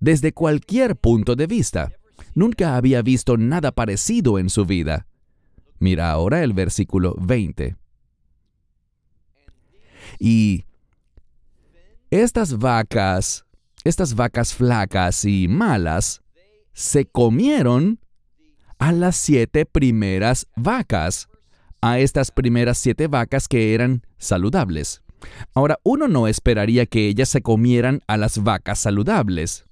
desde 0.00 0.32
cualquier 0.32 0.96
punto 0.96 1.36
de 1.36 1.46
vista. 1.46 1.92
Nunca 2.34 2.76
había 2.76 3.02
visto 3.02 3.36
nada 3.36 3.72
parecido 3.72 4.38
en 4.38 4.48
su 4.48 4.64
vida. 4.64 5.06
Mira 5.80 6.10
ahora 6.10 6.42
el 6.42 6.52
versículo 6.52 7.14
20. 7.20 7.76
Y 10.18 10.64
estas 12.10 12.58
vacas, 12.58 13.44
estas 13.84 14.14
vacas 14.14 14.54
flacas 14.54 15.24
y 15.24 15.46
malas, 15.48 16.22
se 16.72 17.06
comieron 17.06 18.00
a 18.78 18.92
las 18.92 19.16
siete 19.16 19.66
primeras 19.66 20.46
vacas, 20.56 21.28
a 21.80 21.98
estas 21.98 22.30
primeras 22.30 22.78
siete 22.78 23.08
vacas 23.08 23.48
que 23.48 23.74
eran 23.74 24.02
saludables. 24.16 25.02
Ahora, 25.54 25.78
uno 25.82 26.08
no 26.08 26.28
esperaría 26.28 26.86
que 26.86 27.08
ellas 27.08 27.28
se 27.28 27.42
comieran 27.42 28.00
a 28.06 28.16
las 28.16 28.42
vacas 28.42 28.78
saludables. 28.78 29.66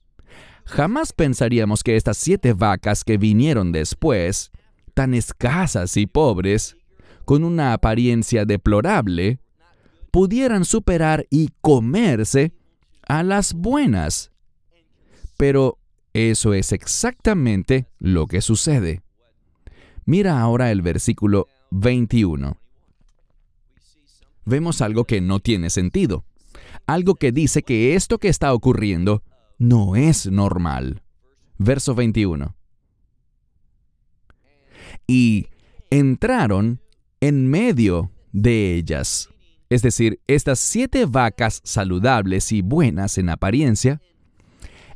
Jamás 0.65 1.13
pensaríamos 1.13 1.85
que 1.85 1.97
estas 1.97 2.17
siete 2.17 2.53
vacas 2.53 3.05
que 3.05 3.17
vinieron 3.19 3.71
después, 3.71 4.51
tan 4.95 5.15
escasas 5.15 5.97
y 5.97 6.07
pobres, 6.07 6.77
con 7.25 7.45
una 7.45 7.73
apariencia 7.73 8.45
deplorable, 8.45 9.39
pudieran 10.17 10.65
superar 10.65 11.27
y 11.29 11.51
comerse 11.61 12.55
a 13.07 13.23
las 13.23 13.53
buenas. 13.53 14.33
Pero 15.37 15.77
eso 16.15 16.55
es 16.55 16.73
exactamente 16.73 17.87
lo 17.99 18.27
que 18.27 18.41
sucede. 18.41 19.03
Mira 20.07 20.41
ahora 20.41 20.71
el 20.71 20.81
versículo 20.81 21.49
21. 21.71 22.57
Vemos 24.47 24.81
algo 24.81 25.05
que 25.05 25.21
no 25.21 25.41
tiene 25.41 25.69
sentido. 25.69 26.25
Algo 26.87 27.17
que 27.17 27.31
dice 27.31 27.63
que 27.63 27.95
esto 27.95 28.17
que 28.17 28.29
está 28.29 28.55
ocurriendo 28.55 29.23
no 29.59 29.97
es 29.97 30.31
normal. 30.31 31.03
Verso 31.59 31.95
21. 31.95 32.57
Y 35.07 35.49
entraron 35.91 36.81
en 37.21 37.51
medio 37.51 38.13
de 38.33 38.77
ellas. 38.77 39.29
Es 39.69 39.83
decir, 39.83 40.21
estas 40.27 40.61
siete 40.61 41.07
vacas 41.07 41.61
saludables 41.65 42.53
y 42.53 42.63
buenas 42.63 43.19
en 43.19 43.29
apariencia, 43.29 44.01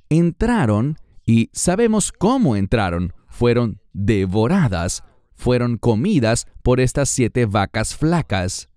entraron 0.09 0.97
y 1.27 1.51
sabemos 1.53 2.13
cómo 2.13 2.57
entraron. 2.57 3.13
Fueron 3.29 3.81
devoradas, 3.93 5.03
fueron 5.33 5.77
comidas 5.77 6.47
por 6.63 6.81
estas 6.81 7.09
siete 7.09 7.47
vacas 7.47 7.97
flacas. 7.97 8.69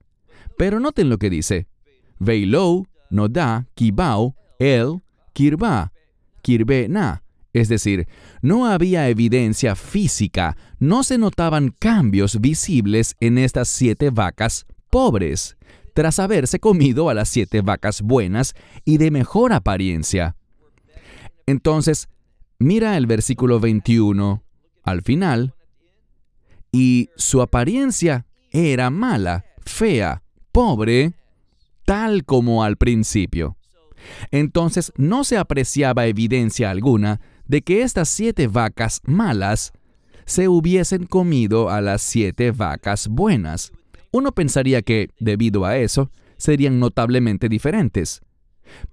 Pero 0.58 0.80
noten 0.80 1.10
lo 1.10 1.18
que 1.18 1.30
dice. 1.30 1.68
Veilou, 2.20 2.88
Nodá, 3.10 3.68
Kibao, 3.76 4.36
El, 4.60 5.02
Kirba, 5.34 5.92
Na. 6.90 7.24
Es 7.54 7.70
decir, 7.70 8.08
no 8.42 8.66
había 8.66 9.10
evidencia 9.10 9.76
física, 9.76 10.58
no 10.80 11.04
se 11.04 11.20
notaban 11.20 11.70
cambios 11.70 12.42
visibles 12.42 13.16
en 13.20 13.38
estas 13.38 13.68
siete 13.68 14.10
vacas 14.10 14.66
pobres, 14.90 15.58
tras 15.94 16.20
haberse 16.20 16.60
comido 16.60 17.10
a 17.10 17.14
las 17.14 17.30
siete 17.30 17.62
vacas 17.62 18.02
buenas 18.02 18.54
y 18.86 18.98
de 18.98 19.12
mejor 19.12 19.54
apariencia. 19.54 20.36
Entonces, 21.46 22.10
mira 22.60 22.98
el 22.98 23.06
versículo 23.06 23.60
21 23.60 24.44
al 24.84 25.02
final, 25.02 25.54
y 26.72 27.10
su 27.16 27.42
apariencia 27.42 28.26
era 28.52 28.90
mala, 28.90 29.46
fea, 29.64 30.24
pobre, 30.52 31.14
tal 31.86 32.26
como 32.26 32.64
al 32.64 32.78
principio. 32.78 33.58
Entonces 34.32 34.92
no 34.98 35.24
se 35.24 35.38
apreciaba 35.38 36.08
evidencia 36.08 36.72
alguna 36.72 37.22
de 37.46 37.62
que 37.62 37.84
estas 37.84 38.10
siete 38.10 38.48
vacas 38.48 39.02
malas 39.06 39.72
se 40.26 40.48
hubiesen 40.48 41.06
comido 41.06 41.70
a 41.70 41.80
las 41.82 42.02
siete 42.02 42.52
vacas 42.52 43.08
buenas, 43.08 43.72
Uno 44.14 44.32
pensaría 44.32 44.84
que, 44.84 45.10
debido 45.20 45.66
a 45.66 45.78
eso, 45.78 46.12
serían 46.38 46.80
notablemente 46.80 47.50
diferentes. 47.50 48.22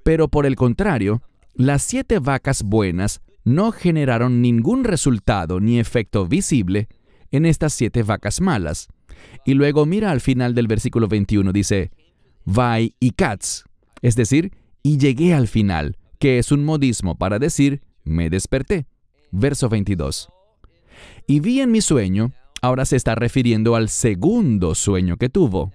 Pero 0.03 0.29
por 0.29 0.47
el 0.47 0.57
contrario, 0.57 1.23
las 1.55 1.83
siete 1.83 2.19
vacas 2.19 2.63
buenas 2.63 3.21
no 3.45 3.71
generaron 3.71 4.41
ningún 4.41 4.83
resultado 4.83 5.61
ni 5.61 5.79
efecto 5.79 6.27
visible 6.27 6.89
en 7.31 7.45
estas 7.45 7.75
siete 7.75 8.03
vacas 8.03 8.41
malas. 8.41 8.89
Y 9.45 9.53
luego 9.53 9.85
mira 9.85 10.11
al 10.11 10.23
final 10.23 10.55
del 10.55 10.67
versículo 10.67 11.07
21, 11.07 11.53
dice, 11.53 11.91
Vai 12.47 12.95
y 12.99 13.11
Katz, 13.11 13.65
es 14.01 14.17
decir, 14.17 14.53
y 14.83 14.97
llegué 14.97 15.35
al 15.35 15.49
final, 15.49 15.99
que 16.19 16.39
es 16.39 16.51
un 16.51 16.65
modismo 16.65 17.19
para 17.19 17.39
decir, 17.39 17.83
me 18.05 18.31
desperté. 18.31 18.87
Verso 19.33 19.69
22. 19.69 20.31
Y 21.27 21.41
vi 21.41 21.61
en 21.61 21.71
mi 21.71 21.83
sueño, 21.83 22.33
ahora 22.61 22.85
se 22.85 22.97
está 22.97 23.15
refiriendo 23.15 23.75
al 23.77 23.89
segundo 23.89 24.75
sueño 24.75 25.17
que 25.17 25.29
tuvo. 25.29 25.73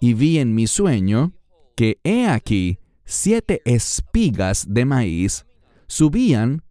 Y 0.00 0.14
vi 0.14 0.38
en 0.38 0.54
mi 0.54 0.66
sueño 0.66 1.32
que 1.74 1.98
he 2.04 2.26
aquí 2.26 2.78
siete 3.04 3.62
espigas 3.64 4.66
de 4.68 4.84
maíz 4.84 5.46
subían 5.86 6.62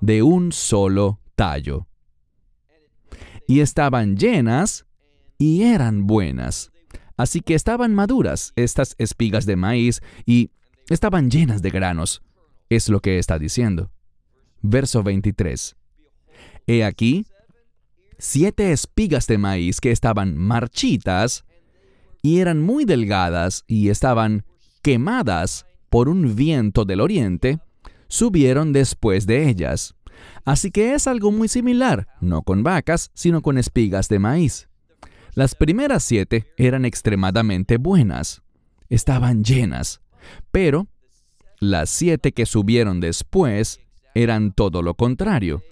de 0.00 0.22
un 0.22 0.52
solo 0.52 1.20
tallo. 1.34 1.86
Y 3.46 3.60
estaban 3.60 4.16
llenas 4.16 4.86
y 5.38 5.62
eran 5.62 6.06
buenas. 6.06 6.70
Así 7.16 7.40
que 7.40 7.54
estaban 7.54 7.94
maduras 7.94 8.52
estas 8.56 8.94
espigas 8.98 9.44
de 9.46 9.56
maíz 9.56 10.00
y 10.24 10.50
estaban 10.88 11.30
llenas 11.30 11.60
de 11.62 11.70
granos. 11.70 12.22
Es 12.68 12.88
lo 12.88 13.00
que 13.00 13.18
está 13.18 13.38
diciendo. 13.38 13.90
Verso 14.62 15.02
23. 15.02 15.76
He 16.66 16.84
aquí 16.84 17.26
siete 18.20 18.70
espigas 18.70 19.26
de 19.26 19.38
maíz 19.38 19.80
que 19.80 19.90
estaban 19.90 20.36
marchitas 20.36 21.44
y 22.22 22.40
eran 22.40 22.62
muy 22.62 22.84
delgadas 22.84 23.64
y 23.66 23.88
estaban 23.88 24.44
quemadas 24.82 25.66
por 25.88 26.08
un 26.08 26.36
viento 26.36 26.84
del 26.84 27.00
oriente, 27.00 27.60
subieron 28.08 28.72
después 28.72 29.26
de 29.26 29.48
ellas. 29.48 29.94
Así 30.44 30.70
que 30.70 30.94
es 30.94 31.06
algo 31.06 31.32
muy 31.32 31.48
similar, 31.48 32.06
no 32.20 32.42
con 32.42 32.62
vacas, 32.62 33.10
sino 33.14 33.40
con 33.40 33.56
espigas 33.56 34.08
de 34.08 34.18
maíz. 34.18 34.68
Las 35.34 35.54
primeras 35.54 36.04
siete 36.04 36.46
eran 36.58 36.84
extremadamente 36.84 37.78
buenas, 37.78 38.42
estaban 38.90 39.44
llenas, 39.44 40.00
pero 40.50 40.88
las 41.58 41.88
siete 41.88 42.32
que 42.32 42.46
subieron 42.46 43.00
después 43.00 43.80
eran 44.14 44.52
todo 44.52 44.82
lo 44.82 44.94
contrario, 44.94 45.62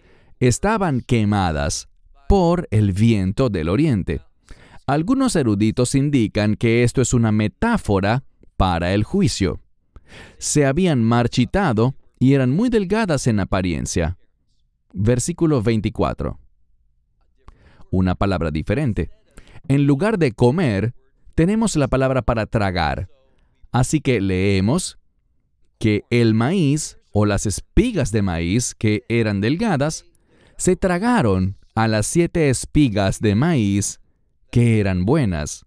estaban 0.41 1.01
quemadas 1.01 1.89
por 2.29 2.69
el 2.71 2.93
viento 2.93 3.49
del 3.49 3.69
oriente. 3.69 4.21
Algunos 4.87 5.35
eruditos 5.35 5.95
indican 5.95 6.55
que 6.55 6.85
esto 6.85 7.01
es 7.01 7.15
una 7.15 7.33
metáfora 7.33 8.25
para 8.57 8.95
el 8.95 9.03
juicio. 9.03 9.61
Se 10.39 10.67
habían 10.67 11.03
marchitado 11.03 11.95
y 12.19 12.35
eran 12.35 12.51
muy 12.51 12.69
delgadas 12.69 13.27
en 13.27 13.41
apariencia. 13.41 14.19
Versículo 14.93 15.63
24. 15.63 16.39
Una 17.91 18.15
palabra 18.15 18.51
diferente. 18.51 19.11
En 19.69 19.87
lugar 19.87 20.19
de 20.19 20.33
comer, 20.33 20.95
tenemos 21.35 21.77
la 21.77 21.89
palabra 21.89 22.23
para 22.23 22.47
tragar. 22.47 23.09
Así 23.73 24.01
que 24.01 24.21
leemos 24.21 24.99
que 25.79 26.05
el 26.11 26.35
maíz 26.35 26.99
o 27.13 27.27
las 27.27 27.47
espigas 27.47 28.13
de 28.13 28.23
maíz 28.23 28.75
que 28.75 29.05
eran 29.09 29.41
delgadas 29.41 30.05
se 30.57 30.77
tragaron 30.77 31.57
a 31.79 31.87
las 31.87 32.09
siete 32.09 32.51
espigas 32.51 33.21
de 33.21 33.37
maíz 33.37 34.01
que 34.51 34.81
eran 34.81 35.05
buenas. 35.05 35.65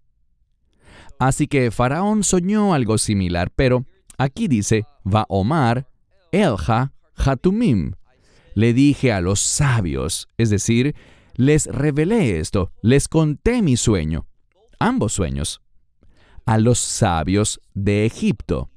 Así 1.20 1.48
que 1.48 1.72
Faraón 1.72 2.26
soñó 2.26 2.74
algo 2.74 2.98
similar, 2.98 3.50
pero 3.56 3.86
aquí 4.18 4.50
dice, 4.50 4.86
va 5.08 5.26
Omar, 5.30 5.88
Elja, 6.34 6.92
Hatumim, 7.16 7.94
le 8.56 8.74
dije 8.74 9.14
a 9.14 9.22
los 9.22 9.40
sabios, 9.40 10.28
es 10.38 10.50
decir, 10.50 10.98
les 11.38 11.68
revelé 11.68 12.42
esto, 12.42 12.74
les 12.82 13.08
conté 13.08 13.62
mi 13.62 13.78
sueño, 13.78 14.28
ambos 14.80 15.14
sueños, 15.14 15.62
a 16.46 16.58
los 16.58 16.80
sabios 16.80 17.62
de 17.74 18.06
Egipto. 18.06 18.70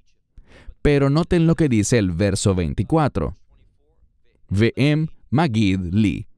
Pero 0.83 1.11
noten 1.11 1.49
lo 1.49 1.57
que 1.57 1.69
dice 1.69 1.99
el 1.99 2.13
verso 2.13 2.55
24. 2.55 3.37
Ve'em 4.51 5.09
Magid 5.31 5.81
Li. 5.93 6.29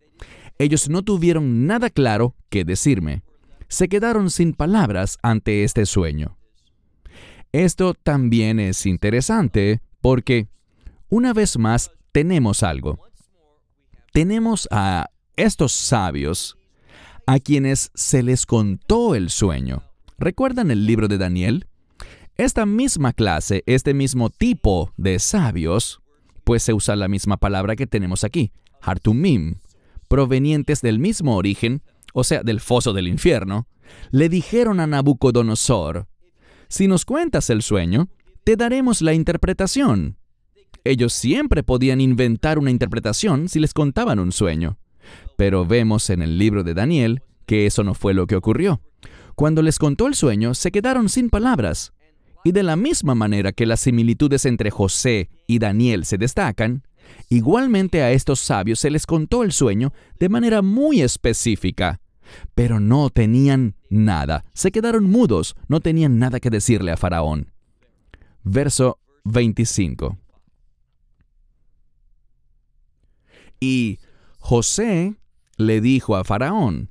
Ellos 0.59 0.89
no 0.89 1.03
tuvieron 1.03 1.67
nada 1.67 1.91
claro 1.91 2.35
que 2.49 2.65
decirme. 2.65 3.23
Se 3.69 3.89
quedaron 3.89 4.31
sin 4.31 4.55
palabras 4.55 5.19
ante 5.23 5.65
este 5.65 5.87
sueño. 5.87 6.39
Esto 7.53 7.95
también 7.95 8.61
es 8.61 8.87
interesante 8.87 9.81
porque, 10.01 10.49
una 11.09 11.33
vez 11.33 11.59
más, 11.59 11.91
tenemos 12.13 12.63
algo 12.63 13.07
tenemos 14.17 14.67
a 14.71 15.11
estos 15.37 15.73
sabios 15.73 16.57
a 17.27 17.39
quienes 17.39 17.91
se 17.95 18.23
les 18.23 18.47
contó 18.47 19.15
el 19.15 19.29
sueño. 19.29 19.83
¿Recuerdan 20.17 20.71
el 20.71 20.87
libro 20.87 21.07
de 21.07 21.19
Daniel? 21.19 21.67
Esta 22.39 22.65
misma 22.65 23.13
clase, 23.13 23.63
este 23.67 23.93
mismo 23.93 24.31
tipo 24.31 24.91
de 24.97 25.19
sabios, 25.19 26.01
pues 26.45 26.63
se 26.63 26.73
usa 26.73 26.97
la 26.97 27.09
misma 27.09 27.37
palabra 27.37 27.77
que 27.77 27.87
tenemos 27.87 28.25
aquí, 28.25 28.53
Hartumim, 28.81 29.57
provenientes 30.07 30.81
del 30.81 30.99
mismo 30.99 31.37
origen, 31.37 31.83
o 32.15 32.25
sea, 32.25 32.43
del 32.43 32.61
foso 32.61 32.93
del 32.93 33.09
infierno, 33.09 33.67
le 34.11 34.29
dijeron 34.29 34.81
a 34.81 34.87
Nabucodonosor, 34.87 36.09
si 36.69 36.89
nos 36.89 37.05
cuentas 37.05 37.51
el 37.51 37.63
sueño, 37.63 38.09
te 38.45 38.57
daremos 38.57 39.03
la 39.03 39.15
interpretación. 39.15 40.17
Ellos 40.85 41.13
siempre 41.13 41.63
podían 41.63 42.01
inventar 42.01 42.59
una 42.59 42.71
interpretación 42.71 43.49
si 43.49 43.61
les 43.61 43.75
contaban 43.75 44.19
un 44.19 44.33
sueño. 44.33 44.79
Pero 45.37 45.67
vemos 45.67 46.11
en 46.11 46.23
el 46.23 46.39
libro 46.39 46.65
de 46.65 46.75
Daniel 46.75 47.23
que 47.45 47.67
eso 47.67 47.85
no 47.85 47.95
fue 47.95 48.15
lo 48.15 48.27
que 48.27 48.37
ocurrió. 48.37 48.81
Cuando 49.35 49.63
les 49.63 49.79
contó 49.79 50.07
el 50.07 50.15
sueño, 50.15 50.55
se 50.55 50.73
quedaron 50.73 51.09
sin 51.09 51.31
palabras. 51.31 51.93
Y 52.45 52.53
de 52.53 52.63
la 52.63 52.77
misma 52.77 53.15
manera 53.15 53.53
que 53.53 53.67
las 53.67 53.81
similitudes 53.81 54.47
entre 54.47 54.71
José 54.71 55.31
y 55.47 55.59
Daniel 55.59 56.05
se 56.05 56.19
destacan, 56.19 56.85
igualmente 57.29 58.03
a 58.03 58.13
estos 58.13 58.41
sabios 58.41 58.81
se 58.81 58.91
les 58.91 59.07
contó 59.07 59.43
el 59.43 59.53
sueño 59.53 59.93
de 60.19 60.29
manera 60.29 60.63
muy 60.63 61.01
específica. 61.03 62.01
Pero 62.55 62.81
no 62.81 63.11
tenían 63.11 63.77
nada, 63.89 64.45
se 64.53 64.73
quedaron 64.73 65.09
mudos, 65.09 65.55
no 65.69 65.81
tenían 65.81 66.19
nada 66.19 66.41
que 66.41 66.51
decirle 66.51 66.91
a 66.91 66.97
Faraón. 66.97 67.53
Verso 68.43 68.99
25. 69.25 70.19
Y 73.61 73.99
José 74.39 75.17
le 75.57 75.81
dijo 75.81 76.17
a 76.17 76.25
Faraón, 76.25 76.91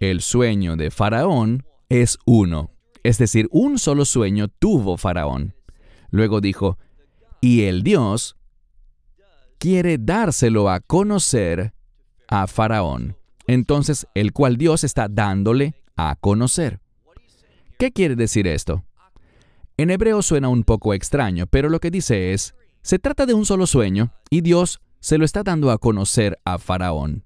el 0.00 0.22
sueño 0.22 0.76
de 0.76 0.90
Faraón 0.90 1.64
es 1.88 2.18
uno, 2.24 2.70
es 3.02 3.18
decir, 3.18 3.48
un 3.50 3.78
solo 3.78 4.04
sueño 4.04 4.48
tuvo 4.48 4.96
Faraón. 4.96 5.54
Luego 6.10 6.40
dijo, 6.40 6.78
y 7.40 7.62
el 7.62 7.82
Dios 7.82 8.36
quiere 9.60 9.98
dárselo 9.98 10.70
a 10.70 10.80
conocer 10.80 11.74
a 12.26 12.46
Faraón. 12.46 13.16
Entonces, 13.46 14.06
el 14.14 14.32
cual 14.32 14.56
Dios 14.56 14.84
está 14.84 15.06
dándole 15.08 15.74
a 15.96 16.16
conocer. 16.18 16.80
¿Qué 17.78 17.92
quiere 17.92 18.16
decir 18.16 18.46
esto? 18.46 18.84
En 19.76 19.90
hebreo 19.90 20.22
suena 20.22 20.48
un 20.48 20.64
poco 20.64 20.94
extraño, 20.94 21.46
pero 21.46 21.68
lo 21.68 21.78
que 21.78 21.90
dice 21.90 22.32
es, 22.32 22.54
se 22.82 22.98
trata 22.98 23.26
de 23.26 23.34
un 23.34 23.44
solo 23.44 23.66
sueño 23.66 24.12
y 24.30 24.40
Dios 24.40 24.80
se 24.98 25.18
lo 25.18 25.26
está 25.26 25.42
dando 25.42 25.70
a 25.70 25.78
conocer 25.78 26.38
a 26.44 26.58
Faraón. 26.58 27.24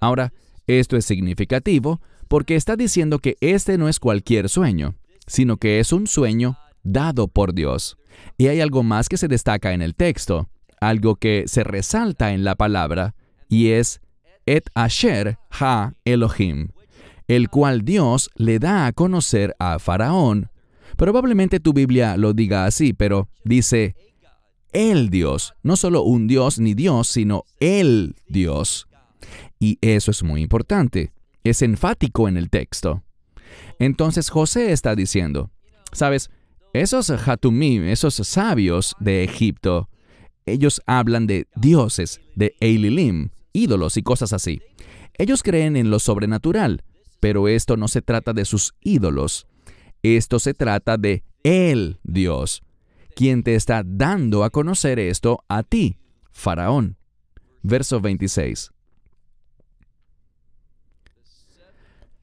Ahora, 0.00 0.32
esto 0.68 0.96
es 0.96 1.04
significativo 1.04 2.00
porque 2.28 2.54
está 2.54 2.76
diciendo 2.76 3.18
que 3.18 3.36
este 3.40 3.78
no 3.78 3.88
es 3.88 3.98
cualquier 3.98 4.48
sueño, 4.48 4.94
sino 5.26 5.56
que 5.56 5.80
es 5.80 5.92
un 5.92 6.06
sueño 6.06 6.56
dado 6.84 7.26
por 7.26 7.52
Dios. 7.52 7.98
Y 8.36 8.46
hay 8.46 8.60
algo 8.60 8.84
más 8.84 9.08
que 9.08 9.16
se 9.16 9.26
destaca 9.26 9.72
en 9.72 9.82
el 9.82 9.96
texto, 9.96 10.48
algo 10.80 11.16
que 11.16 11.44
se 11.46 11.64
resalta 11.64 12.32
en 12.32 12.44
la 12.44 12.54
palabra, 12.54 13.14
y 13.48 13.68
es 13.68 14.00
Et 14.46 14.68
Asher 14.74 15.38
Ha 15.50 15.92
Elohim, 16.04 16.68
el 17.26 17.48
cual 17.48 17.84
Dios 17.84 18.30
le 18.34 18.58
da 18.58 18.86
a 18.86 18.92
conocer 18.92 19.54
a 19.58 19.78
Faraón. 19.78 20.50
Probablemente 20.96 21.60
tu 21.60 21.72
Biblia 21.72 22.16
lo 22.16 22.32
diga 22.32 22.64
así, 22.64 22.92
pero 22.92 23.28
dice 23.44 23.94
el 24.72 25.10
Dios, 25.10 25.54
no 25.62 25.76
solo 25.76 26.02
un 26.02 26.26
Dios 26.26 26.58
ni 26.58 26.74
Dios, 26.74 27.08
sino 27.08 27.44
el 27.60 28.16
Dios. 28.28 28.88
Y 29.58 29.78
eso 29.80 30.10
es 30.10 30.22
muy 30.22 30.42
importante, 30.42 31.12
es 31.44 31.62
enfático 31.62 32.28
en 32.28 32.36
el 32.36 32.50
texto. 32.50 33.02
Entonces 33.78 34.30
José 34.30 34.72
está 34.72 34.94
diciendo, 34.94 35.50
sabes, 35.92 36.30
esos 36.72 37.10
Hatumim, 37.10 37.84
esos 37.84 38.14
sabios 38.14 38.94
de 39.00 39.24
Egipto, 39.24 39.88
ellos 40.52 40.82
hablan 40.86 41.26
de 41.26 41.46
dioses, 41.54 42.20
de 42.34 42.54
Eililim, 42.60 43.30
ídolos 43.52 43.96
y 43.96 44.02
cosas 44.02 44.32
así. 44.32 44.60
Ellos 45.14 45.42
creen 45.42 45.76
en 45.76 45.90
lo 45.90 45.98
sobrenatural, 45.98 46.84
pero 47.20 47.48
esto 47.48 47.76
no 47.76 47.88
se 47.88 48.02
trata 48.02 48.32
de 48.32 48.44
sus 48.44 48.74
ídolos. 48.80 49.46
Esto 50.02 50.38
se 50.38 50.54
trata 50.54 50.96
de 50.96 51.24
el 51.42 51.98
Dios, 52.04 52.62
quien 53.16 53.42
te 53.42 53.54
está 53.54 53.82
dando 53.84 54.44
a 54.44 54.50
conocer 54.50 54.98
esto 54.98 55.44
a 55.48 55.62
ti, 55.62 55.98
Faraón. 56.32 56.96
Verso 57.62 58.00
26. 58.00 58.70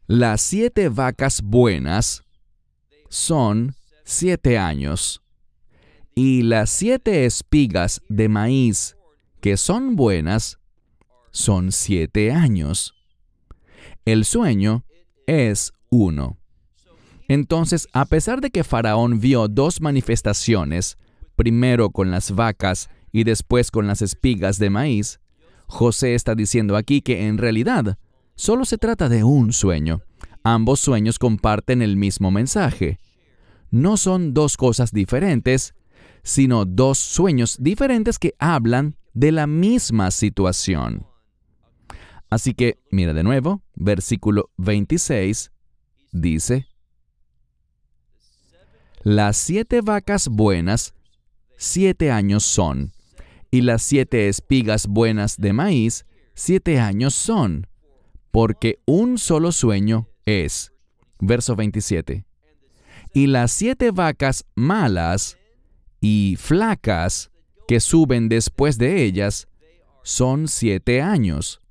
Las 0.08 0.42
siete 0.42 0.90
vacas 0.90 1.42
buenas 1.42 2.24
son 3.10 3.76
siete 4.04 4.58
años, 4.58 5.24
y 6.16 6.44
las 6.44 6.70
siete 6.70 7.26
espigas 7.26 8.02
de 8.08 8.30
maíz 8.30 8.96
que 9.42 9.58
son 9.58 9.98
buenas 9.98 10.60
son 11.32 11.74
siete 11.74 12.32
años. 12.32 12.96
El 14.06 14.24
sueño 14.24 14.86
es 15.28 15.74
uno. 15.90 16.38
Entonces, 17.28 17.88
a 17.92 18.06
pesar 18.06 18.40
de 18.40 18.50
que 18.50 18.64
Faraón 18.64 19.20
vio 19.20 19.48
dos 19.50 19.82
manifestaciones, 19.82 20.98
primero 21.36 21.90
con 21.90 22.12
las 22.12 22.32
vacas 22.32 22.90
y 23.12 23.26
después 23.26 23.70
con 23.70 23.88
las 23.88 24.02
espigas 24.02 24.58
de 24.58 24.70
maíz, 24.70 25.20
José 25.68 26.16
está 26.16 26.34
diciendo 26.34 26.78
aquí 26.78 27.02
que 27.02 27.28
en 27.28 27.38
realidad 27.38 27.98
solo 28.36 28.64
se 28.64 28.78
trata 28.78 29.10
de 29.10 29.24
un 29.24 29.52
sueño. 29.52 30.02
Ambos 30.44 30.80
sueños 30.80 31.20
comparten 31.20 31.82
el 31.82 31.98
mismo 31.98 32.32
mensaje. 32.32 33.00
No 33.72 33.98
son 33.98 34.34
dos 34.34 34.56
cosas 34.56 34.92
diferentes, 34.92 35.74
sino 36.26 36.66
dos 36.66 36.98
sueños 36.98 37.56
diferentes 37.60 38.18
que 38.18 38.34
hablan 38.40 38.98
de 39.14 39.32
la 39.32 39.46
misma 39.46 40.10
situación. 40.10 41.06
Así 42.32 42.56
que, 42.56 42.80
mira 42.90 43.14
de 43.14 43.24
nuevo, 43.24 43.62
versículo 43.76 44.50
26 44.58 45.52
dice, 46.12 46.68
Las 49.04 49.38
siete 49.38 49.82
vacas 49.82 50.28
buenas, 50.28 50.96
siete 51.58 52.10
años 52.10 52.44
son, 52.44 52.92
y 53.52 53.62
las 53.62 53.84
siete 53.84 54.28
espigas 54.28 54.88
buenas 54.88 55.38
de 55.38 55.54
maíz, 55.54 56.08
siete 56.34 56.80
años 56.80 57.14
son, 57.14 57.68
porque 58.32 58.80
un 58.88 59.20
solo 59.20 59.52
sueño 59.52 60.10
es. 60.26 60.74
Verso 61.20 61.56
27. 61.56 62.26
Y 63.14 63.28
las 63.28 63.52
siete 63.52 63.92
vacas 63.92 64.46
malas 64.56 65.38
y 66.08 66.36
flacas 66.38 67.32
que 67.68 67.80
suben 67.80 68.30
después 68.30 68.78
de 68.78 69.04
ellas 69.04 69.48
son 70.04 70.48
siete 70.48 71.02
años. 71.02 71.62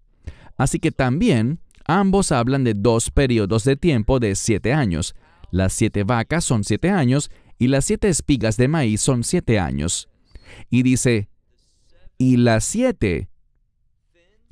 Así 0.57 0.81
que 0.81 0.91
también 0.91 1.61
ambos 1.87 2.33
hablan 2.33 2.65
de 2.65 2.75
dos 2.75 3.13
periodos 3.13 3.63
de 3.63 3.77
tiempo 3.77 4.19
de 4.19 4.35
siete 4.35 4.73
años. 4.73 5.15
Las 5.53 5.73
siete 5.73 6.03
vacas 6.03 6.45
son 6.45 6.65
siete 6.65 6.91
años 6.91 7.31
y 7.61 7.69
las 7.69 7.85
siete 7.85 8.09
espigas 8.09 8.57
de 8.57 8.67
maíz 8.67 9.03
son 9.03 9.23
siete 9.23 9.61
años. 9.61 10.09
Y 10.69 10.83
dice, 10.83 11.29
y 12.19 12.37
las 12.37 12.65
siete 12.65 13.29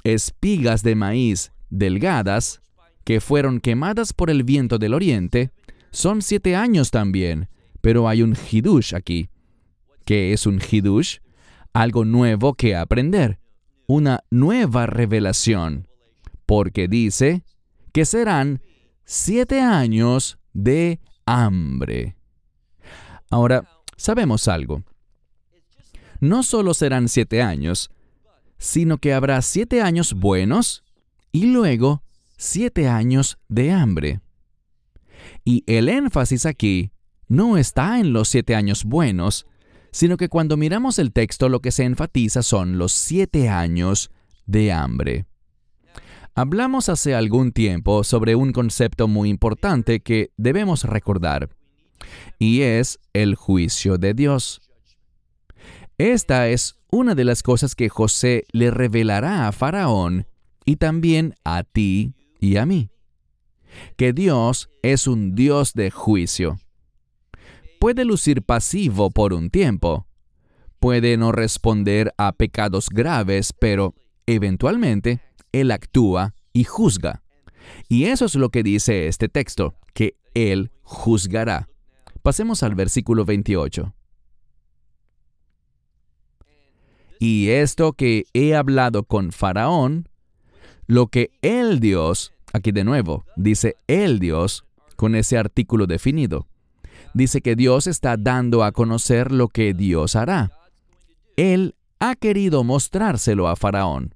espigas 0.05 0.85
de 0.85 0.95
maíz 0.95 1.51
delgadas, 1.71 2.63
que 3.03 3.21
fueron 3.21 3.59
quemadas 3.59 4.13
por 4.13 4.31
el 4.31 4.45
viento 4.45 4.79
del 4.79 4.95
oriente, 4.95 5.51
son 5.91 6.23
siete 6.23 6.55
años 6.55 6.93
también, 6.93 7.49
pero 7.81 8.09
hay 8.09 8.23
un 8.23 8.37
hidush 8.37 8.95
aquí. 8.95 9.32
¿Qué 10.05 10.33
es 10.33 10.47
un 10.47 10.61
hidush? 10.61 11.19
Algo 11.73 12.05
nuevo 12.05 12.55
que 12.55 12.77
aprender, 12.77 13.39
una 13.87 14.25
nueva 14.31 14.87
revelación, 14.87 15.89
porque 16.47 16.89
dice 16.89 17.45
que 17.93 18.05
serán 18.05 18.63
siete 19.05 19.61
años 19.61 20.39
de 20.53 21.01
hambre. 21.25 22.17
Ahora, 23.31 23.67
sabemos 23.97 24.49
algo 24.49 24.83
no 26.23 26.45
solo 26.45 26.73
serán 26.73 27.09
siete 27.09 27.43
años, 27.43 27.91
sino 28.57 28.99
que 28.99 29.13
habrá 29.13 29.43
siete 29.43 29.83
años 29.83 30.15
buenos 30.15 30.85
y 31.33 31.47
luego 31.47 32.05
siete 32.37 32.87
años 32.87 33.39
de 33.49 33.73
hambre. 33.73 34.21
Y 35.45 35.65
el 35.67 35.89
énfasis 35.89 36.47
aquí 36.47 36.93
no 37.27 37.59
está 37.59 37.99
en 37.99 38.13
los 38.13 38.29
siete 38.29 38.55
años 38.55 38.85
buenos, 38.85 39.47
sino 39.93 40.17
que 40.17 40.29
cuando 40.29 40.57
miramos 40.57 40.99
el 40.99 41.13
texto 41.13 41.49
lo 41.49 41.61
que 41.61 41.71
se 41.71 41.85
enfatiza 41.85 42.43
son 42.43 42.79
los 42.79 42.93
siete 42.93 43.49
años 43.49 44.11
de 44.47 44.73
hambre. 44.73 45.27
Hablamos 46.35 46.89
hace 46.89 47.15
algún 47.15 47.53
tiempo 47.53 48.03
sobre 48.03 48.35
un 48.35 48.53
concepto 48.53 49.07
muy 49.07 49.29
importante 49.29 50.01
que 50.01 50.33
debemos 50.39 50.85
recordar, 50.85 51.51
y 52.39 52.63
es 52.63 52.99
el 53.13 53.35
juicio 53.35 53.99
de 53.99 54.15
Dios. 54.15 54.63
Esta 55.99 56.49
es 56.49 56.81
una 56.91 57.15
de 57.15 57.25
las 57.25 57.43
cosas 57.43 57.75
que 57.75 57.91
José 57.91 58.45
le 58.51 58.71
revelará 58.71 59.47
a 59.47 59.53
Faraón 59.53 60.27
y 60.65 60.77
también 60.77 61.35
a 61.45 61.65
ti 61.65 62.15
y 62.41 62.57
a 62.57 62.65
mí. 62.65 62.89
Que 63.97 64.13
Dios 64.13 64.71
es 64.83 65.07
un 65.07 65.35
Dios 65.35 65.75
de 65.75 65.91
juicio. 65.91 66.59
Puede 67.83 68.05
lucir 68.05 68.43
pasivo 68.43 69.11
por 69.11 69.33
un 69.33 69.51
tiempo. 69.51 70.07
Puede 70.79 71.17
no 71.17 71.33
responder 71.33 72.15
a 72.17 72.31
pecados 72.31 72.89
graves, 72.89 73.53
pero 73.53 73.97
eventualmente 74.25 75.21
Él 75.51 75.73
actúa 75.73 76.37
y 76.53 76.63
juzga. 76.63 77.25
Y 77.89 78.05
eso 78.05 78.27
es 78.27 78.37
lo 78.37 78.51
que 78.51 78.63
dice 78.63 79.09
este 79.09 79.29
texto, 79.29 79.75
que 79.95 80.17
Él 80.35 80.71
juzgará. 80.83 81.69
Pasemos 82.23 82.63
al 82.63 82.77
versículo 82.77 83.25
28. 83.25 83.93
Y 87.19 87.49
esto 87.49 87.95
que 87.95 88.27
he 88.33 88.55
hablado 88.55 89.03
con 89.03 89.33
Faraón, 89.33 90.09
lo 90.87 91.09
que 91.09 91.33
el 91.43 91.81
Dios, 91.81 92.33
aquí 92.53 92.71
de 92.71 92.85
nuevo, 92.85 93.25
dice 93.35 93.75
el 93.89 94.21
Dios 94.21 94.65
con 94.95 95.17
ese 95.17 95.37
artículo 95.37 95.89
definido. 95.89 96.47
Dice 97.15 97.41
que 97.41 97.57
Dios 97.57 97.87
está 97.87 98.17
dando 98.17 98.65
a 98.65 98.73
conocer 98.73 99.33
lo 99.33 99.49
que 99.49 99.75
Dios 99.75 100.17
hará. 100.17 100.51
Él 101.37 101.75
ha 102.01 102.17
querido 102.17 102.65
mostrárselo 102.65 103.49
a 103.49 103.57
Faraón. 103.57 104.15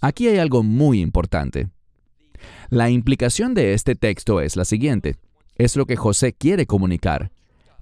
Aquí 0.00 0.28
hay 0.28 0.38
algo 0.38 0.62
muy 0.62 1.00
importante. 1.00 1.68
La 2.70 2.90
implicación 2.90 3.54
de 3.54 3.74
este 3.74 3.94
texto 3.94 4.40
es 4.40 4.56
la 4.56 4.64
siguiente. 4.64 5.16
Es 5.56 5.76
lo 5.76 5.86
que 5.86 5.96
José 5.96 6.32
quiere 6.32 6.66
comunicar, 6.66 7.30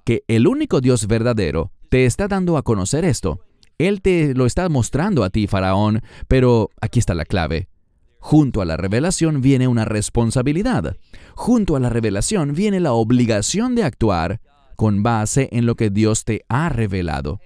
que 0.03 0.23
el 0.27 0.47
único 0.47 0.81
Dios 0.81 1.07
verdadero 1.07 1.71
te 1.89 2.05
está 2.05 2.27
dando 2.27 2.57
a 2.57 2.61
conocer 2.61 3.05
esto 3.05 3.41
él 3.87 4.01
te 4.01 4.33
lo 4.35 4.45
está 4.45 4.69
mostrando 4.69 5.23
a 5.23 5.29
ti, 5.29 5.47
Faraón, 5.47 6.01
pero 6.27 6.69
aquí 6.81 6.99
está 6.99 7.15
la 7.15 7.25
clave. 7.25 7.67
Junto 8.21 8.61
a 8.61 8.65
la 8.65 8.77
revelación 8.77 9.41
viene 9.41 9.67
una 9.67 9.83
responsabilidad. 9.83 10.95
Junto 11.33 11.75
a 11.75 11.79
la 11.79 11.89
revelación 11.89 12.53
viene 12.53 12.79
la 12.79 12.93
obligación 12.93 13.73
de 13.73 13.83
actuar 13.83 14.39
con 14.77 15.01
base 15.01 15.49
en 15.51 15.65
lo 15.65 15.75
que 15.75 15.89
Dios 15.89 16.23
te 16.23 16.45
ha 16.47 16.69
revelado. 16.69 17.39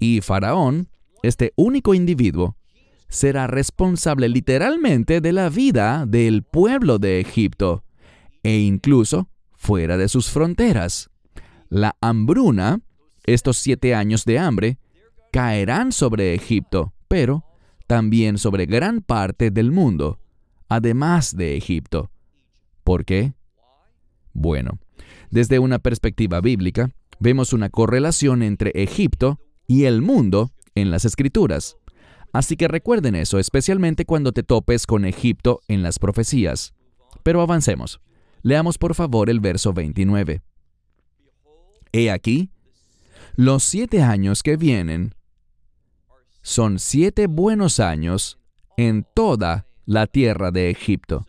Y 0.00 0.20
Faraón, 0.20 0.88
este 1.22 1.52
único 1.54 1.94
individuo, 1.94 2.56
será 3.08 3.46
responsable 3.46 4.28
literalmente 4.28 5.20
de 5.20 5.32
la 5.32 5.48
vida 5.48 6.04
del 6.06 6.42
pueblo 6.42 6.98
de 6.98 7.20
Egipto 7.20 7.84
e 8.42 8.58
incluso 8.58 9.28
fuera 9.52 9.96
de 9.96 10.08
sus 10.08 10.28
fronteras. 10.28 11.08
La 11.68 11.96
hambruna, 12.00 12.80
estos 13.24 13.58
siete 13.58 13.94
años 13.94 14.24
de 14.24 14.40
hambre, 14.40 14.78
caerán 15.30 15.92
sobre 15.92 16.34
Egipto, 16.34 16.94
pero 17.06 17.44
también 17.90 18.38
sobre 18.38 18.66
gran 18.66 19.00
parte 19.00 19.50
del 19.50 19.72
mundo, 19.72 20.20
además 20.68 21.36
de 21.36 21.56
Egipto. 21.56 22.12
¿Por 22.84 23.04
qué? 23.04 23.32
Bueno, 24.32 24.78
desde 25.32 25.58
una 25.58 25.80
perspectiva 25.80 26.40
bíblica, 26.40 26.92
vemos 27.18 27.52
una 27.52 27.68
correlación 27.68 28.44
entre 28.44 28.70
Egipto 28.80 29.40
y 29.66 29.86
el 29.86 30.02
mundo 30.02 30.52
en 30.76 30.92
las 30.92 31.04
escrituras. 31.04 31.78
Así 32.32 32.56
que 32.56 32.68
recuerden 32.68 33.16
eso, 33.16 33.40
especialmente 33.40 34.04
cuando 34.04 34.30
te 34.30 34.44
topes 34.44 34.86
con 34.86 35.04
Egipto 35.04 35.58
en 35.66 35.82
las 35.82 35.98
profecías. 35.98 36.74
Pero 37.24 37.40
avancemos. 37.40 38.00
Leamos 38.42 38.78
por 38.78 38.94
favor 38.94 39.28
el 39.28 39.40
verso 39.40 39.72
29. 39.72 40.42
He 41.90 42.08
aquí, 42.12 42.50
los 43.34 43.64
siete 43.64 44.00
años 44.00 44.44
que 44.44 44.56
vienen 44.56 45.12
son 46.42 46.78
siete 46.78 47.26
buenos 47.26 47.80
años 47.80 48.38
en 48.76 49.06
toda 49.14 49.66
la 49.86 50.06
tierra 50.06 50.50
de 50.50 50.70
Egipto. 50.70 51.26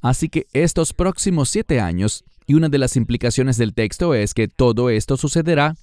Así 0.00 0.28
que 0.28 0.46
estos 0.52 0.92
próximos 0.92 1.48
siete 1.48 1.80
años, 1.80 2.24
y 2.46 2.54
una 2.54 2.68
de 2.68 2.78
las 2.78 2.96
implicaciones 2.96 3.56
del 3.56 3.74
texto 3.74 4.14
es 4.14 4.34
que 4.34 4.48
todo 4.48 4.90
esto 4.90 5.16
sucederá 5.16 5.76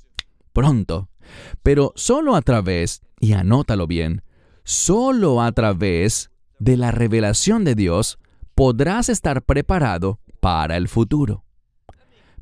pronto, 0.53 1.09
pero 1.63 1.91
solo 1.95 2.35
a 2.35 2.41
través, 2.41 3.01
y 3.19 3.33
anótalo 3.33 3.87
bien, 3.87 4.21
solo 4.63 5.41
a 5.41 5.51
través 5.51 6.29
de 6.59 6.77
la 6.77 6.91
revelación 6.91 7.63
de 7.63 7.73
Dios 7.73 8.19
podrás 8.53 9.09
estar 9.09 9.41
preparado 9.41 10.19
para 10.39 10.77
el 10.77 10.87
futuro. 10.87 11.43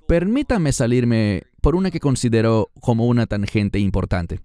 Permítame 0.07 0.73
salirme 0.73 1.43
por 1.61 1.75
una 1.75 1.91
que 1.91 1.99
considero 1.99 2.69
como 2.79 3.07
una 3.07 3.25
tangente 3.25 3.79
importante. 3.79 4.41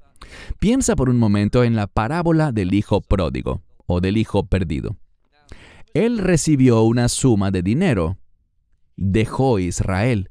Piensa 0.59 0.96
por 0.96 1.09
un 1.09 1.18
momento 1.18 1.64
en 1.64 1.77
la 1.77 1.87
parábola 1.87 2.53
del 2.53 2.74
hijo 2.74 3.00
pródigo 3.00 3.62
o 3.87 4.00
del 4.00 4.16
hijo 4.16 4.46
perdido. 4.46 4.96
Él 5.92 6.18
recibió 6.18 6.83
una 6.83 7.09
suma 7.09 7.50
de 7.50 7.62
dinero, 7.62 8.18
dejó 8.96 9.59
Israel, 9.59 10.31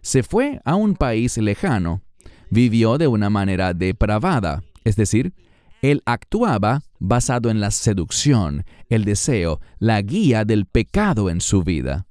se 0.00 0.22
fue 0.22 0.60
a 0.64 0.76
un 0.76 0.94
país 0.94 1.36
lejano, 1.36 2.02
vivió 2.50 2.96
de 2.96 3.08
una 3.08 3.28
manera 3.28 3.74
depravada, 3.74 4.62
es 4.84 4.96
decir, 4.96 5.34
él 5.82 6.02
actuaba 6.06 6.82
basado 6.98 7.50
en 7.50 7.60
la 7.60 7.70
seducción, 7.70 8.64
el 8.88 9.04
deseo, 9.04 9.60
la 9.78 10.00
guía 10.02 10.44
del 10.44 10.66
pecado 10.66 11.28
en 11.28 11.40
su 11.40 11.62
vida. 11.62 12.06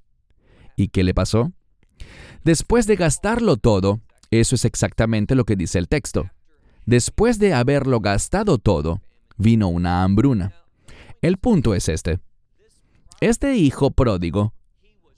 ¿Y 0.76 0.90
qué 0.90 1.04
le 1.04 1.14
pasó? 1.14 1.54
Después 2.46 2.86
de 2.86 2.96
gastarlo 2.96 3.58
todo, 3.58 4.02
eso 4.30 4.54
es 4.54 4.66
exactamente 4.66 5.34
lo 5.34 5.46
que 5.46 5.56
dice 5.56 5.80
el 5.80 5.88
texto. 5.88 6.30
Después 6.86 7.40
de 7.40 7.56
haberlo 7.56 8.02
gastado 8.02 8.60
todo, 8.60 9.02
vino 9.36 9.68
una 9.68 10.04
hambruna. 10.04 10.54
El 11.24 11.38
punto 11.40 11.74
es 11.74 11.90
este. 11.90 12.20
Este 13.20 13.56
hijo 13.56 13.90
pródigo 13.90 14.54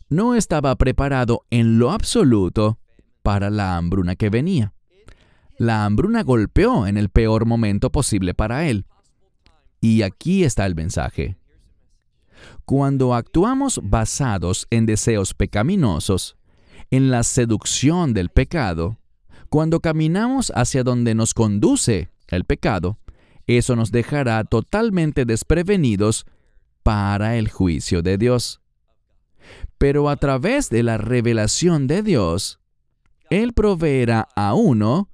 no 0.08 0.36
estaba 0.36 0.74
preparado 0.78 1.44
en 1.50 1.80
lo 1.80 1.92
absoluto 1.92 2.80
para 3.24 3.50
la 3.50 3.76
hambruna 3.76 4.16
que 4.16 4.30
venía. 4.30 4.74
La 5.58 5.84
hambruna 5.84 6.24
golpeó 6.24 6.88
en 6.88 6.96
el 6.96 7.10
peor 7.10 7.46
momento 7.46 7.92
posible 7.92 8.36
para 8.36 8.70
él. 8.70 8.86
Y 9.82 10.04
aquí 10.04 10.46
está 10.46 10.66
el 10.66 10.76
mensaje. 10.76 11.38
Cuando 12.64 13.14
actuamos 13.14 13.82
basados 13.84 14.66
en 14.70 14.86
deseos 14.86 15.34
pecaminosos, 15.34 16.37
en 16.92 17.12
la 17.12 17.24
seducción 17.24 18.14
del 18.14 18.30
pecado, 18.30 18.98
cuando 19.50 19.80
caminamos 19.80 20.52
hacia 20.56 20.84
donde 20.84 21.16
nos 21.16 21.34
conduce 21.34 22.10
el 22.28 22.44
pecado, 22.44 22.98
eso 23.46 23.76
nos 23.76 23.92
dejará 23.92 24.44
totalmente 24.44 25.26
desprevenidos 25.26 26.26
para 26.84 27.38
el 27.38 27.50
juicio 27.50 28.02
de 28.02 28.18
Dios. 28.18 28.62
Pero 29.78 30.10
a 30.10 30.18
través 30.18 30.70
de 30.70 30.84
la 30.84 30.98
revelación 30.98 31.88
de 31.88 32.04
Dios, 32.04 32.60
Él 33.30 33.54
proveerá 33.54 34.28
a 34.36 34.54
uno 34.54 35.10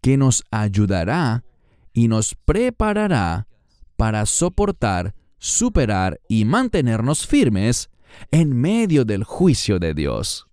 que 0.00 0.16
nos 0.16 0.44
ayudará 0.50 1.44
y 1.92 2.08
nos 2.08 2.34
preparará 2.34 3.48
para 3.96 4.26
soportar, 4.26 5.14
superar 5.38 6.20
y 6.28 6.44
mantenernos 6.44 7.26
firmes 7.26 7.90
en 8.30 8.54
medio 8.54 9.04
del 9.04 9.24
juicio 9.24 9.78
de 9.78 9.94
Dios. 9.94 10.46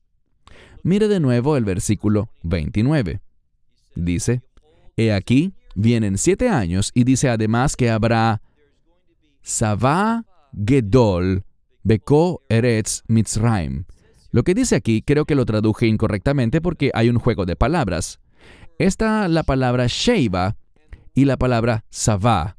Mire 0.83 1.07
de 1.07 1.21
nuevo 1.21 1.55
el 1.55 1.63
versículo 1.63 2.29
29. 2.43 3.21
Dice, 3.95 4.41
He 4.97 5.13
aquí, 5.13 5.53
vienen 5.75 6.17
siete 6.17 6.49
años 6.49 6.91
y 6.93 7.05
dice 7.05 7.29
además 7.29 7.77
que 7.77 7.89
habrá 7.89 8.41
Sabá 9.41 10.25
Gedol 10.53 11.45
Beko 11.83 12.43
Eretz 12.49 13.03
Mitzrayim. 13.07 13.85
Lo 14.31 14.43
que 14.43 14.53
dice 14.53 14.75
aquí 14.75 15.01
creo 15.01 15.23
que 15.23 15.35
lo 15.35 15.45
traduje 15.45 15.87
incorrectamente 15.87 16.59
porque 16.59 16.91
hay 16.93 17.09
un 17.09 17.17
juego 17.17 17.45
de 17.45 17.55
palabras. 17.55 18.19
Está 18.77 19.29
la 19.29 19.43
palabra 19.43 19.85
Sheiva 19.87 20.57
y 21.13 21.23
la 21.23 21.37
palabra 21.37 21.85
Savá. 21.89 22.57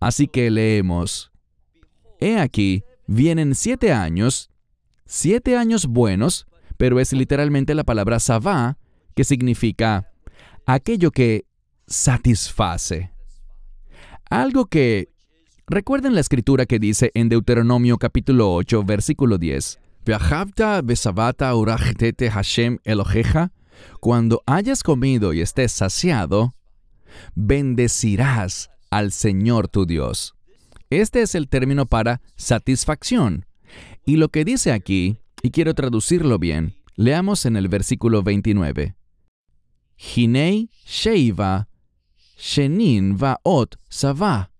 Así 0.00 0.28
que 0.28 0.50
leemos, 0.50 1.32
He 2.20 2.38
aquí, 2.38 2.82
vienen 3.06 3.54
siete 3.54 3.92
años, 3.92 4.50
siete 5.06 5.56
años 5.56 5.86
buenos, 5.86 6.47
pero 6.78 6.98
es 7.00 7.12
literalmente 7.12 7.74
la 7.74 7.84
palabra 7.84 8.18
Savá, 8.18 8.78
que 9.14 9.24
significa 9.24 10.10
aquello 10.64 11.10
que 11.10 11.44
satisface. 11.86 13.12
Algo 14.30 14.66
que 14.66 15.10
Recuerden 15.70 16.14
la 16.14 16.22
escritura 16.22 16.64
que 16.64 16.78
dice 16.78 17.10
en 17.12 17.28
Deuteronomio 17.28 17.98
capítulo 17.98 18.54
8, 18.54 18.84
versículo 18.84 19.36
10. 19.36 19.78
Hashem 22.32 22.78
cuando 24.00 24.42
hayas 24.46 24.82
comido 24.82 25.34
y 25.34 25.42
estés 25.42 25.72
saciado, 25.72 26.54
bendecirás 27.34 28.70
al 28.90 29.12
Señor 29.12 29.68
tu 29.68 29.84
Dios. 29.84 30.34
Este 30.88 31.20
es 31.20 31.34
el 31.34 31.50
término 31.50 31.84
para 31.84 32.22
satisfacción. 32.36 33.44
Y 34.06 34.16
lo 34.16 34.30
que 34.30 34.46
dice 34.46 34.72
aquí, 34.72 35.18
y 35.42 35.50
quiero 35.50 35.74
traducirlo 35.74 36.38
bien, 36.38 36.74
leamos 36.96 37.46
en 37.46 37.56
el 37.56 37.68
versículo 37.68 38.22
29. 38.22 38.96
Hinei 39.96 40.70
Sheiva 40.86 41.68
Shenin 42.36 43.16
Vaot 43.16 43.76
Savah 43.88 44.50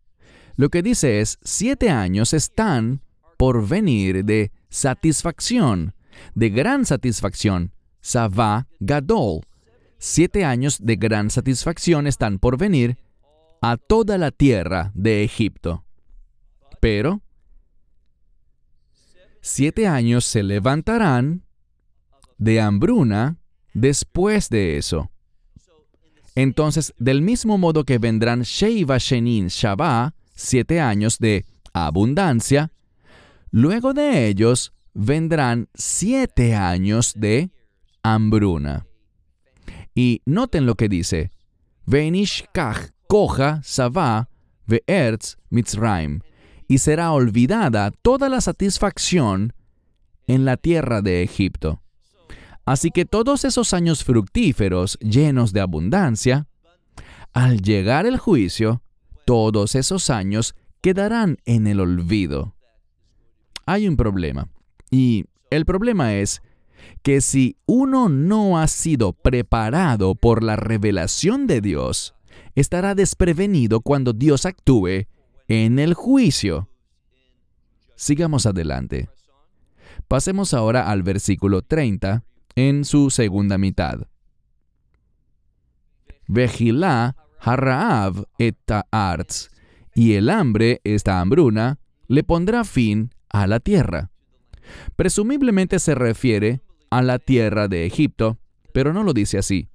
lo 0.59 0.71
que 0.71 0.83
dice 0.83 1.21
es, 1.21 1.39
siete 1.41 1.89
años 1.89 2.35
están 2.35 3.01
por 3.37 3.69
venir 3.69 4.25
de 4.25 4.51
satisfacción, 4.71 5.95
de 6.35 6.51
gran 6.51 6.85
satisfacción, 6.85 7.73
Savá 8.01 8.67
Gadol. 8.81 9.43
Siete 9.99 10.45
años 10.45 10.79
de 10.83 10.97
gran 10.97 11.31
satisfacción 11.31 12.09
están 12.09 12.41
por 12.41 12.59
venir 12.59 12.99
a 13.63 13.77
toda 13.77 14.19
la 14.19 14.33
tierra 14.33 14.91
de 14.97 15.23
Egipto. 15.23 15.85
Pero 16.81 17.23
siete 19.49 19.87
años 19.87 20.27
se 20.27 20.43
levantarán 20.43 21.43
de 22.37 22.61
hambruna 22.61 23.39
después 23.73 24.51
de 24.51 24.77
eso. 24.77 25.11
Entonces, 26.35 26.95
del 26.99 27.23
mismo 27.23 27.59
modo 27.59 27.85
que 27.85 27.99
vendrán 27.99 28.43
Sheiva 28.43 28.99
Shenin 28.99 29.49
Shabá, 29.49 30.15
siete 30.35 30.81
años 30.81 31.19
de 31.19 31.47
abundancia, 31.73 32.71
luego 33.51 33.95
de 33.95 34.29
ellos 34.29 34.73
vendrán 34.93 35.69
siete 35.75 36.55
años 36.55 37.15
de 37.17 37.51
hambruna. 38.03 38.87
Y 39.95 40.21
noten 40.27 40.67
lo 40.67 40.75
que 40.77 40.89
dice, 40.89 41.33
Venishkach 41.87 42.91
koja 43.09 43.63
Savá 43.65 44.29
ve'erz 44.67 45.39
Mitzrayim, 45.49 46.21
y 46.69 46.79
será 46.79 47.13
olvidada 47.13 47.91
toda 47.91 48.29
la 48.29 48.43
satisfacción 48.43 49.55
en 50.27 50.45
la 50.45 50.59
tierra 50.59 51.01
de 51.01 51.23
Egipto. 51.23 51.81
Así 52.67 52.91
que 52.91 53.07
todos 53.07 53.47
esos 53.47 53.73
años 53.73 54.05
fructíferos 54.05 54.99
llenos 55.01 55.55
de 55.55 55.61
abundancia, 55.61 56.47
al 57.33 57.63
llegar 57.63 58.05
el 58.05 58.19
juicio, 58.19 58.83
todos 59.25 59.75
esos 59.75 60.11
años 60.11 60.55
quedarán 60.83 61.39
en 61.47 61.67
el 61.67 61.81
olvido. 61.81 62.55
Hay 63.65 63.89
un 63.89 63.97
problema. 63.97 64.49
Y 64.91 65.25
el 65.51 65.65
problema 65.65 66.15
es 66.17 66.43
que 67.03 67.23
si 67.23 67.57
uno 67.67 68.11
no 68.11 68.59
ha 68.59 68.69
sido 68.69 69.15
preparado 69.15 70.15
por 70.15 70.43
la 70.43 70.57
revelación 70.57 71.47
de 71.47 71.63
Dios, 71.63 72.15
estará 72.55 72.95
desprevenido 72.95 73.81
cuando 73.81 74.13
Dios 74.13 74.45
actúe 74.45 75.07
en 75.49 75.79
el 75.79 75.95
juicio. 75.95 76.69
Sigamos 77.97 78.47
adelante. 78.47 79.09
Pasemos 80.07 80.55
ahora 80.55 80.91
al 80.91 81.03
versículo 81.03 81.63
30 81.63 82.25
en 82.55 82.85
su 82.85 83.11
segunda 83.11 83.59
mitad. 83.59 84.07
Vejilá 86.27 87.17
Harraav 87.41 88.27
et 88.39 88.59
arts, 88.91 89.51
y 89.95 90.15
el 90.15 90.29
hambre, 90.29 90.81
esta 90.85 91.21
hambruna, 91.21 91.79
le 92.07 92.23
pondrá 92.23 92.65
fin 92.65 93.11
a 93.31 93.47
la 93.47 93.61
tierra. 93.61 94.11
Presumiblemente 94.97 95.79
se 95.79 95.95
refiere 95.95 96.61
a 96.91 97.03
la 97.03 97.19
tierra 97.19 97.69
de 97.69 97.87
Egipto, 97.87 98.39
pero 98.73 98.93
no 98.93 99.03
lo 99.03 99.13
dice 99.13 99.39
así. 99.39 99.69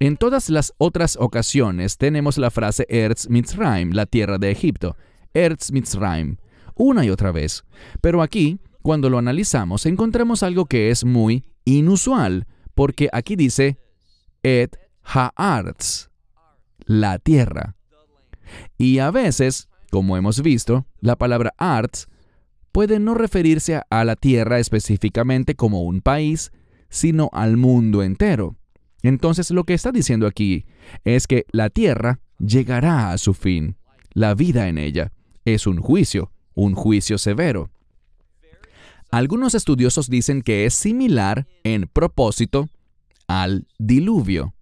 En 0.00 0.16
todas 0.16 0.48
las 0.48 0.72
otras 0.78 1.16
ocasiones 1.20 1.98
tenemos 1.98 2.38
la 2.38 2.50
frase 2.50 2.86
Erz 2.88 3.28
Mitzrayim, 3.28 3.90
la 3.90 4.06
tierra 4.06 4.38
de 4.38 4.50
Egipto. 4.50 4.96
Erz 5.34 5.72
Mitzrayim, 5.72 6.36
una 6.74 7.04
y 7.04 7.10
otra 7.10 7.32
vez. 7.32 7.64
Pero 8.00 8.22
aquí, 8.22 8.60
cuando 8.82 9.10
lo 9.10 9.18
analizamos, 9.18 9.86
encontramos 9.86 10.42
algo 10.42 10.66
que 10.66 10.90
es 10.90 11.04
muy 11.04 11.44
inusual, 11.64 12.46
porque 12.74 13.08
aquí 13.12 13.36
dice 13.36 13.78
Et 14.42 14.76
Ha'arts, 15.02 16.10
la 16.86 17.18
tierra. 17.18 17.76
Y 18.78 18.98
a 18.98 19.10
veces, 19.10 19.68
como 19.90 20.16
hemos 20.16 20.42
visto, 20.42 20.86
la 21.00 21.16
palabra 21.16 21.52
arts 21.58 22.08
puede 22.72 23.00
no 23.00 23.14
referirse 23.14 23.82
a 23.90 24.04
la 24.04 24.16
tierra 24.16 24.58
específicamente 24.58 25.54
como 25.54 25.82
un 25.82 26.00
país, 26.00 26.52
sino 26.88 27.28
al 27.32 27.56
mundo 27.56 28.02
entero. 28.02 28.56
Entonces 29.02 29.50
lo 29.50 29.64
que 29.64 29.74
está 29.74 29.92
diciendo 29.92 30.26
aquí 30.26 30.64
es 31.04 31.26
que 31.26 31.44
la 31.50 31.70
tierra 31.70 32.20
llegará 32.38 33.10
a 33.10 33.18
su 33.18 33.34
fin. 33.34 33.76
La 34.12 34.34
vida 34.34 34.68
en 34.68 34.78
ella 34.78 35.12
es 35.54 35.66
un 35.66 35.78
juicio, 35.80 36.32
un 36.54 36.74
juicio 36.74 37.18
severo. 37.18 37.70
Algunos 39.10 39.54
estudiosos 39.54 40.10
dicen 40.10 40.42
que 40.42 40.66
es 40.66 40.74
similar 40.74 41.46
en 41.64 41.88
propósito 41.90 42.68
al 43.26 43.66
diluvio. 43.78 44.54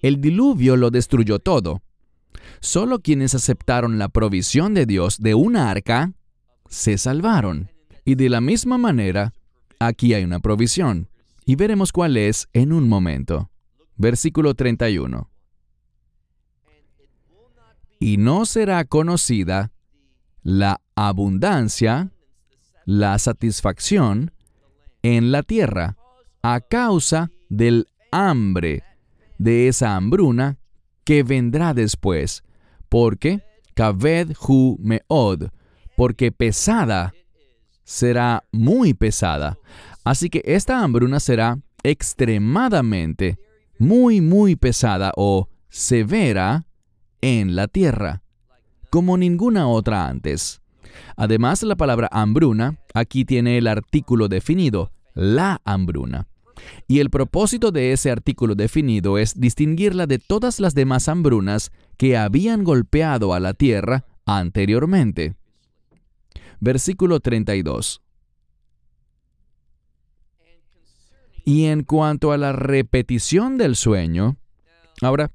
El 0.00 0.20
diluvio 0.20 0.76
lo 0.76 0.90
destruyó 0.90 1.38
todo. 1.38 1.82
Solo 2.60 3.00
quienes 3.00 3.34
aceptaron 3.34 3.98
la 3.98 4.08
provisión 4.08 4.74
de 4.74 4.86
Dios 4.86 5.18
de 5.18 5.34
una 5.34 5.70
arca 5.70 6.12
se 6.68 6.98
salvaron. 6.98 7.70
Y 8.04 8.16
de 8.16 8.28
la 8.28 8.40
misma 8.40 8.78
manera, 8.78 9.32
aquí 9.78 10.14
hay 10.14 10.24
una 10.24 10.40
provisión. 10.40 11.08
Y 11.44 11.56
veremos 11.56 11.92
cuál 11.92 12.16
es 12.16 12.48
en 12.52 12.72
un 12.72 12.88
momento. 12.88 13.50
Versículo 13.96 14.54
31. 14.54 15.28
Y 18.00 18.16
no 18.16 18.46
será 18.46 18.84
conocida 18.84 19.70
la 20.42 20.80
abundancia, 20.94 22.10
la 22.84 23.18
satisfacción 23.18 24.32
en 25.02 25.32
la 25.32 25.42
tierra 25.42 25.96
a 26.42 26.60
causa 26.60 27.30
del 27.48 27.86
hambre, 28.10 28.82
de 29.38 29.68
esa 29.68 29.96
hambruna 29.96 30.58
que 31.04 31.22
vendrá 31.22 31.74
después, 31.74 32.42
porque 32.88 33.42
Kaved 33.74 34.36
Meod, 34.78 35.50
porque 35.96 36.32
pesada 36.32 37.12
será 37.84 38.44
muy 38.52 38.94
pesada. 38.94 39.58
Así 40.04 40.30
que 40.30 40.42
esta 40.44 40.80
hambruna 40.80 41.20
será 41.20 41.58
extremadamente, 41.82 43.38
muy, 43.78 44.20
muy 44.20 44.56
pesada 44.56 45.12
o 45.16 45.48
severa 45.68 46.66
en 47.20 47.56
la 47.56 47.68
tierra, 47.68 48.21
como 48.92 49.16
ninguna 49.16 49.68
otra 49.68 50.06
antes. 50.06 50.60
Además, 51.16 51.62
la 51.62 51.76
palabra 51.76 52.10
hambruna 52.12 52.78
aquí 52.92 53.24
tiene 53.24 53.56
el 53.56 53.66
artículo 53.66 54.28
definido, 54.28 54.92
la 55.14 55.62
hambruna. 55.64 56.28
Y 56.88 57.00
el 57.00 57.08
propósito 57.08 57.72
de 57.72 57.92
ese 57.92 58.10
artículo 58.10 58.54
definido 58.54 59.16
es 59.16 59.40
distinguirla 59.40 60.06
de 60.06 60.18
todas 60.18 60.60
las 60.60 60.74
demás 60.74 61.08
hambrunas 61.08 61.72
que 61.96 62.18
habían 62.18 62.64
golpeado 62.64 63.32
a 63.32 63.40
la 63.40 63.54
tierra 63.54 64.04
anteriormente. 64.26 65.36
Versículo 66.60 67.20
32. 67.20 68.02
Y 71.46 71.64
en 71.64 71.82
cuanto 71.82 72.30
a 72.30 72.36
la 72.36 72.52
repetición 72.52 73.56
del 73.56 73.74
sueño, 73.74 74.36
ahora, 75.00 75.30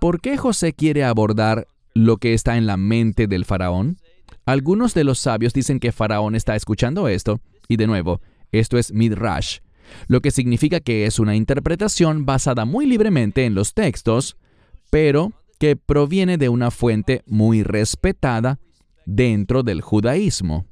¿por 0.00 0.20
qué 0.20 0.36
José 0.36 0.72
quiere 0.72 1.04
abordar 1.04 1.68
lo 1.94 2.16
que 2.16 2.34
está 2.34 2.56
en 2.56 2.66
la 2.66 2.76
mente 2.76 3.26
del 3.26 3.44
faraón? 3.44 3.98
Algunos 4.46 4.94
de 4.94 5.04
los 5.04 5.18
sabios 5.18 5.52
dicen 5.52 5.80
que 5.80 5.92
Faraón 5.92 6.34
está 6.34 6.56
escuchando 6.56 7.08
esto, 7.08 7.40
y 7.68 7.76
de 7.76 7.86
nuevo, 7.86 8.20
esto 8.52 8.78
es 8.78 8.92
midrash, 8.92 9.58
lo 10.08 10.20
que 10.20 10.30
significa 10.30 10.80
que 10.80 11.06
es 11.06 11.18
una 11.18 11.36
interpretación 11.36 12.26
basada 12.26 12.64
muy 12.64 12.86
libremente 12.86 13.44
en 13.44 13.54
los 13.54 13.74
textos, 13.74 14.36
pero 14.90 15.32
que 15.58 15.76
proviene 15.76 16.38
de 16.38 16.48
una 16.48 16.70
fuente 16.70 17.22
muy 17.26 17.62
respetada 17.62 18.58
dentro 19.06 19.62
del 19.62 19.82
judaísmo. 19.82 20.66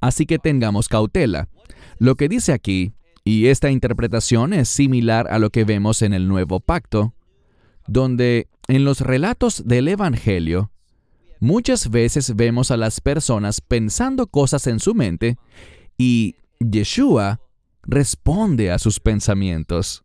Así 0.00 0.26
que 0.26 0.38
tengamos 0.38 0.88
cautela. 0.88 1.48
Lo 1.98 2.16
que 2.16 2.28
dice 2.28 2.52
aquí, 2.52 2.92
y 3.22 3.46
esta 3.46 3.70
interpretación 3.70 4.54
es 4.54 4.68
similar 4.68 5.28
a 5.30 5.38
lo 5.38 5.50
que 5.50 5.64
vemos 5.64 6.02
en 6.02 6.14
el 6.14 6.26
Nuevo 6.26 6.60
Pacto, 6.60 7.14
donde 7.86 8.48
en 8.70 8.84
los 8.84 9.00
relatos 9.00 9.66
del 9.66 9.88
Evangelio, 9.88 10.70
muchas 11.40 11.90
veces 11.90 12.36
vemos 12.36 12.70
a 12.70 12.76
las 12.76 13.00
personas 13.00 13.60
pensando 13.60 14.28
cosas 14.28 14.68
en 14.68 14.78
su 14.78 14.94
mente 14.94 15.36
y 15.98 16.36
Yeshua 16.60 17.40
responde 17.82 18.70
a 18.70 18.78
sus 18.78 19.00
pensamientos. 19.00 20.04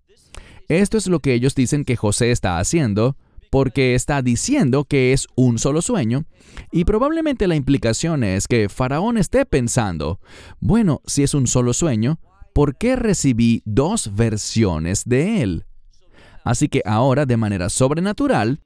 Esto 0.68 0.98
es 0.98 1.06
lo 1.06 1.20
que 1.20 1.34
ellos 1.34 1.54
dicen 1.54 1.86
que 1.86 1.96
José 1.96 2.32
está 2.32 2.58
haciendo, 2.58 3.18
porque 3.52 3.94
está 3.94 4.24
diciendo 4.24 4.86
que 4.86 5.14
es 5.14 5.28
un 5.36 5.60
solo 5.60 5.84
sueño, 5.84 6.26
y 6.72 6.86
probablemente 6.86 7.48
la 7.48 7.56
implicación 7.56 8.24
es 8.24 8.48
que 8.48 8.68
Faraón 8.68 9.18
esté 9.18 9.46
pensando, 9.46 10.20
bueno, 10.60 11.02
si 11.06 11.22
es 11.22 11.36
un 11.36 11.46
solo 11.46 11.74
sueño, 11.74 12.20
¿por 12.54 12.78
qué 12.78 12.96
recibí 12.96 13.62
dos 13.64 14.16
versiones 14.16 15.04
de 15.06 15.44
él? 15.44 15.66
Así 16.46 16.70
que 16.70 16.82
ahora, 16.86 17.26
de 17.26 17.38
manera 17.38 17.70
sobrenatural, 17.70 18.62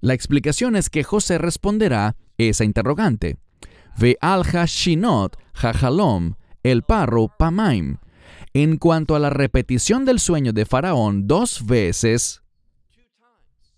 la 0.00 0.14
explicación 0.14 0.74
es 0.76 0.90
que 0.90 1.04
José 1.04 1.38
responderá 1.38 2.16
esa 2.36 2.64
interrogante. 2.64 3.38
Ve 3.98 4.18
alja 4.20 4.64
shinot 4.66 5.38
jajalom, 5.54 6.34
el 6.64 6.82
parro 6.82 7.28
pamaim. 7.38 7.98
En 8.52 8.78
cuanto 8.78 9.14
a 9.14 9.20
la 9.20 9.30
repetición 9.30 10.04
del 10.04 10.18
sueño 10.18 10.52
de 10.52 10.66
Faraón 10.66 11.28
dos 11.28 11.64
veces, 11.64 12.42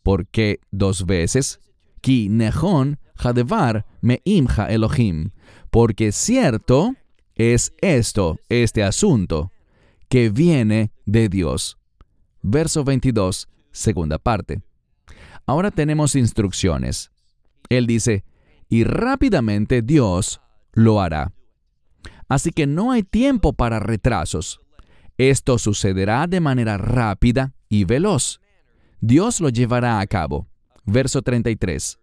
¿por 0.02 0.26
qué 0.28 0.60
dos 0.70 1.04
veces? 1.04 1.60
Ki 2.00 2.28
nehon 2.30 2.98
hadevar 3.16 3.84
me 4.00 4.22
imja 4.24 4.66
Elohim. 4.66 5.30
Porque 5.70 6.10
cierto 6.10 6.94
es 7.34 7.74
esto, 7.82 8.38
este 8.48 8.82
asunto, 8.82 9.52
que 10.08 10.30
viene 10.30 10.92
de 11.04 11.28
Dios. 11.28 11.81
Verso 12.42 12.84
22, 12.84 13.48
segunda 13.70 14.18
parte. 14.18 14.60
Ahora 15.46 15.70
tenemos 15.70 16.16
instrucciones. 16.16 17.10
Él 17.68 17.86
dice, 17.86 18.24
y 18.68 18.84
rápidamente 18.84 19.82
Dios 19.82 20.40
lo 20.72 21.00
hará. 21.00 21.32
Así 22.28 22.50
que 22.50 22.66
no 22.66 22.92
hay 22.92 23.02
tiempo 23.02 23.52
para 23.52 23.78
retrasos. 23.78 24.60
Esto 25.18 25.58
sucederá 25.58 26.26
de 26.26 26.40
manera 26.40 26.78
rápida 26.78 27.54
y 27.68 27.84
veloz. 27.84 28.40
Dios 29.00 29.40
lo 29.40 29.48
llevará 29.48 30.00
a 30.00 30.06
cabo. 30.06 30.48
Verso 30.84 31.22
33. 31.22 31.98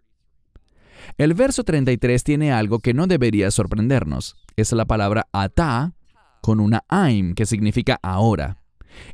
El 1.18 1.34
verso 1.34 1.64
33 1.64 2.22
tiene 2.24 2.52
algo 2.52 2.78
que 2.78 2.94
no 2.94 3.06
debería 3.06 3.50
sorprendernos. 3.50 4.36
Es 4.56 4.72
la 4.72 4.84
palabra 4.84 5.26
ata 5.32 5.94
con 6.40 6.60
una 6.60 6.84
aim 6.88 7.34
que 7.34 7.46
significa 7.46 7.98
ahora. 8.02 8.59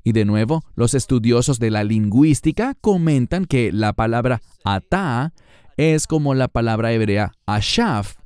Y 0.04 0.12
de 0.12 0.24
nuevo, 0.24 0.64
los 0.74 0.94
estudiosos 0.94 1.58
de 1.58 1.70
la 1.70 1.84
lingüística 1.84 2.74
comentan 2.80 3.44
que 3.44 3.72
la 3.72 3.92
palabra 3.92 4.42
ata 4.64 5.32
es 5.76 6.06
como 6.06 6.34
la 6.34 6.48
palabra 6.48 6.92
hebrea 6.92 7.32
ashaf, 7.46 8.16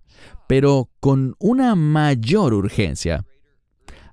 pero 0.46 0.90
con 1.00 1.34
una 1.38 1.74
mayor 1.74 2.54
urgencia. 2.54 3.24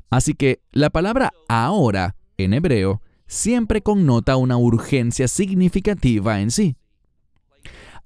Así 0.10 0.34
que 0.34 0.62
la 0.72 0.90
palabra 0.90 1.34
ahora 1.48 2.16
en 2.38 2.54
hebreo 2.54 3.02
siempre 3.28 3.82
connota 3.82 4.38
una 4.38 4.58
urgencia 4.58 5.28
significativa 5.28 6.40
en 6.40 6.52
sí. 6.52 6.76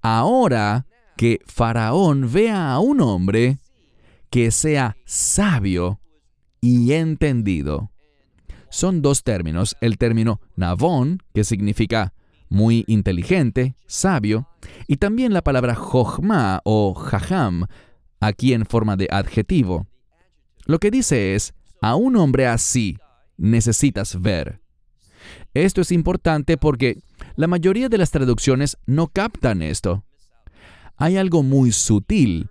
Ahora 0.01 0.87
que 1.15 1.39
Faraón 1.45 2.31
vea 2.31 2.71
a 2.71 2.79
un 2.79 3.01
hombre 3.01 3.59
que 4.31 4.49
sea 4.49 4.97
sabio 5.05 5.99
y 6.61 6.93
entendido. 6.93 7.91
Son 8.71 9.01
dos 9.01 9.23
términos, 9.23 9.75
el 9.81 9.97
término 9.97 10.39
navón, 10.55 11.21
que 11.33 11.43
significa 11.43 12.13
muy 12.47 12.85
inteligente, 12.87 13.75
sabio, 13.85 14.47
y 14.87 14.95
también 14.95 15.33
la 15.33 15.43
palabra 15.43 15.75
jochma 15.75 16.61
o 16.63 16.93
jajam, 16.93 17.67
aquí 18.21 18.53
en 18.53 18.65
forma 18.65 18.95
de 18.95 19.09
adjetivo. 19.11 19.87
Lo 20.65 20.79
que 20.79 20.89
dice 20.89 21.35
es, 21.35 21.53
a 21.81 21.95
un 21.95 22.15
hombre 22.15 22.47
así 22.47 22.97
necesitas 23.35 24.21
ver. 24.21 24.61
Esto 25.53 25.81
es 25.81 25.91
importante 25.91 26.55
porque 26.55 27.01
la 27.35 27.47
mayoría 27.47 27.89
de 27.89 27.97
las 27.97 28.11
traducciones 28.11 28.77
no 28.85 29.07
captan 29.07 29.61
esto. 29.61 30.05
Hay 30.95 31.17
algo 31.17 31.43
muy 31.43 31.73
sutil. 31.73 32.49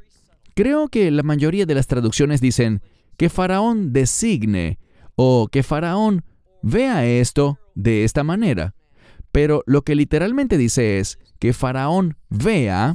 Creo 0.54 0.88
que 0.88 1.11
la 1.11 1.22
mayoría 1.22 1.64
de 1.64 1.74
las 1.74 1.87
traducciones 1.87 2.42
dicen 2.42 2.83
que 3.16 3.30
Faraón 3.30 3.94
designe 3.94 4.78
o 5.22 5.48
que 5.48 5.62
Faraón 5.62 6.24
vea 6.62 7.04
esto 7.04 7.58
de 7.74 8.04
esta 8.04 8.24
manera. 8.24 8.74
Pero 9.32 9.62
lo 9.66 9.82
que 9.82 9.94
literalmente 9.94 10.56
dice 10.56 10.98
es 10.98 11.18
que 11.38 11.52
Faraón 11.52 12.16
vea, 12.30 12.94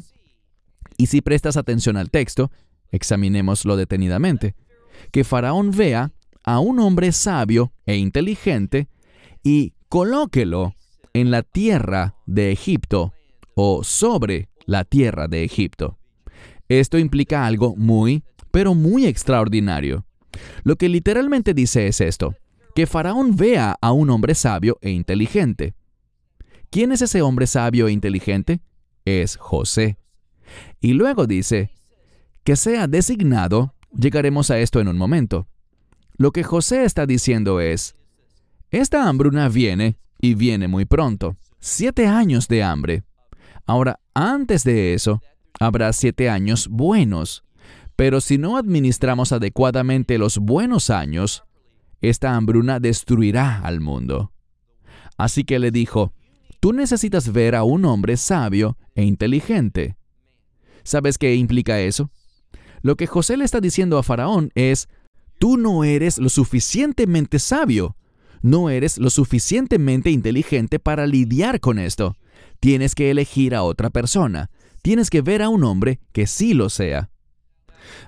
y 0.98 1.06
si 1.06 1.22
prestas 1.22 1.56
atención 1.56 1.98
al 1.98 2.10
texto, 2.10 2.50
examinémoslo 2.90 3.78
detenidamente, 3.78 4.56
que 5.12 5.24
Faraón 5.24 5.70
vea 5.70 6.14
a 6.44 6.58
un 6.58 6.80
hombre 6.80 7.12
sabio 7.12 7.74
e 7.86 7.96
inteligente 7.96 8.88
y 9.44 9.76
colóquelo 9.88 10.74
en 11.14 11.30
la 11.30 11.44
tierra 11.44 12.16
de 12.26 12.52
Egipto 12.52 13.14
o 13.54 13.84
sobre 13.84 14.50
la 14.66 14.84
tierra 14.84 15.28
de 15.28 15.44
Egipto. 15.44 16.00
Esto 16.70 16.98
implica 16.98 17.46
algo 17.46 17.76
muy, 17.76 18.24
pero 18.50 18.74
muy 18.74 19.06
extraordinario. 19.06 20.08
Lo 20.64 20.76
que 20.76 20.90
literalmente 20.90 21.54
dice 21.54 21.88
es 21.88 22.02
esto, 22.02 22.36
que 22.76 22.88
Faraón 22.88 23.36
vea 23.36 23.78
a 23.82 23.92
un 23.92 24.10
hombre 24.10 24.36
sabio 24.36 24.78
e 24.82 24.92
inteligente. 24.92 25.74
¿Quién 26.70 26.92
es 26.92 27.02
ese 27.02 27.22
hombre 27.22 27.48
sabio 27.48 27.88
e 27.88 27.92
inteligente? 27.92 28.60
Es 29.06 29.38
José. 29.38 29.98
Y 30.82 30.94
luego 30.94 31.26
dice, 31.26 31.72
que 32.44 32.56
sea 32.56 32.88
designado, 32.88 33.74
llegaremos 33.98 34.52
a 34.52 34.60
esto 34.60 34.80
en 34.80 34.88
un 34.88 34.98
momento, 34.98 35.48
Lo 36.18 36.32
que 36.32 36.44
José 36.44 36.86
está 36.86 37.06
diciendo 37.06 37.60
es, 37.60 37.96
esta 38.72 39.08
hambruna 39.08 39.50
viene 39.50 39.98
y 40.20 40.34
viene 40.34 40.68
muy 40.68 40.86
pronto. 40.86 41.38
Siete 41.60 42.08
años 42.08 42.48
de 42.48 42.62
hambre. 42.62 43.04
Ahora, 43.66 44.00
antes 44.14 44.64
de 44.64 44.94
eso, 44.94 45.22
habrá 45.60 45.94
siete 45.94 46.30
años 46.30 46.68
buenos. 46.68 47.45
Pero 47.96 48.20
si 48.22 48.38
no 48.38 48.58
administramos 48.58 49.32
adecuadamente 49.32 50.18
los 50.18 50.38
buenos 50.38 50.90
años, 50.90 51.44
esta 52.02 52.36
hambruna 52.36 52.80
destruirá 52.80 53.60
al 53.60 53.80
mundo. 53.80 54.32
Así 55.18 55.44
que 55.44 55.60
le 55.60 55.72
dijo, 55.72 56.14
tú 56.60 56.74
necesitas 56.74 57.32
ver 57.32 57.56
a 57.56 57.64
un 57.64 57.86
hombre 57.86 58.18
sabio 58.18 58.78
e 58.96 59.04
inteligente. 59.04 59.96
¿Sabes 60.84 61.18
qué 61.18 61.36
implica 61.36 61.80
eso? 61.80 62.12
Lo 62.82 62.98
que 62.98 63.08
José 63.08 63.38
le 63.38 63.46
está 63.46 63.62
diciendo 63.62 63.98
a 63.98 64.04
Faraón 64.04 64.52
es, 64.56 64.88
tú 65.40 65.58
no 65.58 65.84
eres 65.84 66.18
lo 66.18 66.30
suficientemente 66.30 67.40
sabio, 67.40 67.96
no 68.42 68.70
eres 68.70 68.98
lo 68.98 69.10
suficientemente 69.10 70.12
inteligente 70.12 70.80
para 70.80 71.08
lidiar 71.08 71.60
con 71.60 71.80
esto. 71.80 72.16
Tienes 72.60 72.94
que 72.94 73.10
elegir 73.10 73.56
a 73.56 73.64
otra 73.64 73.90
persona, 73.90 74.52
tienes 74.84 75.10
que 75.10 75.22
ver 75.22 75.42
a 75.42 75.50
un 75.50 75.64
hombre 75.64 76.00
que 76.12 76.28
sí 76.28 76.54
lo 76.54 76.70
sea. 76.70 77.10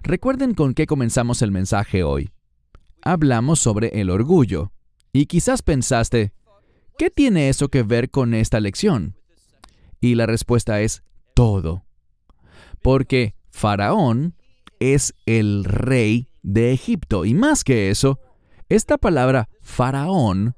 Recuerden 0.04 0.54
con 0.54 0.74
qué 0.74 0.86
comenzamos 0.86 1.42
el 1.42 1.52
mensaje 1.52 2.04
hoy. 2.04 2.32
Hablamos 3.02 3.60
sobre 3.60 4.00
el 4.00 4.10
orgullo. 4.10 4.72
Y 5.14 5.26
quizás 5.26 5.62
pensaste, 5.62 6.34
¿qué 6.98 7.10
tiene 7.10 7.50
eso 7.50 7.70
que 7.70 7.84
ver 7.84 8.10
con 8.10 8.34
esta 8.34 8.60
lección? 8.60 9.16
Y 10.00 10.16
la 10.16 10.26
respuesta 10.26 10.82
es 10.82 11.04
todo. 11.34 11.86
Porque 12.82 13.36
Faraón 13.50 14.36
es 14.80 15.14
el 15.26 15.64
rey 15.64 16.30
de 16.44 16.72
Egipto. 16.72 17.26
Y 17.26 17.34
más 17.34 17.64
que 17.64 17.90
eso, 17.90 18.20
esta 18.70 18.98
palabra 18.98 19.50
faraón 19.62 20.56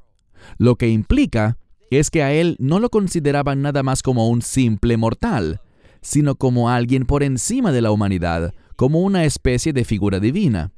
lo 0.58 0.76
que 0.76 0.90
implica 0.90 1.58
es 1.92 2.10
que 2.10 2.24
a 2.24 2.34
él 2.34 2.56
no 2.60 2.80
lo 2.80 2.90
consideraban 2.90 3.62
nada 3.62 3.84
más 3.84 4.04
como 4.04 4.30
un 4.30 4.42
simple 4.42 4.98
mortal, 4.98 5.62
sino 6.02 6.36
como 6.36 6.70
alguien 6.70 7.06
por 7.06 7.24
encima 7.24 7.72
de 7.72 7.82
la 7.82 7.92
humanidad, 7.92 8.54
como 8.80 9.02
una 9.02 9.26
especie 9.26 9.74
de 9.74 9.84
figura 9.84 10.22
divina. 10.22 10.72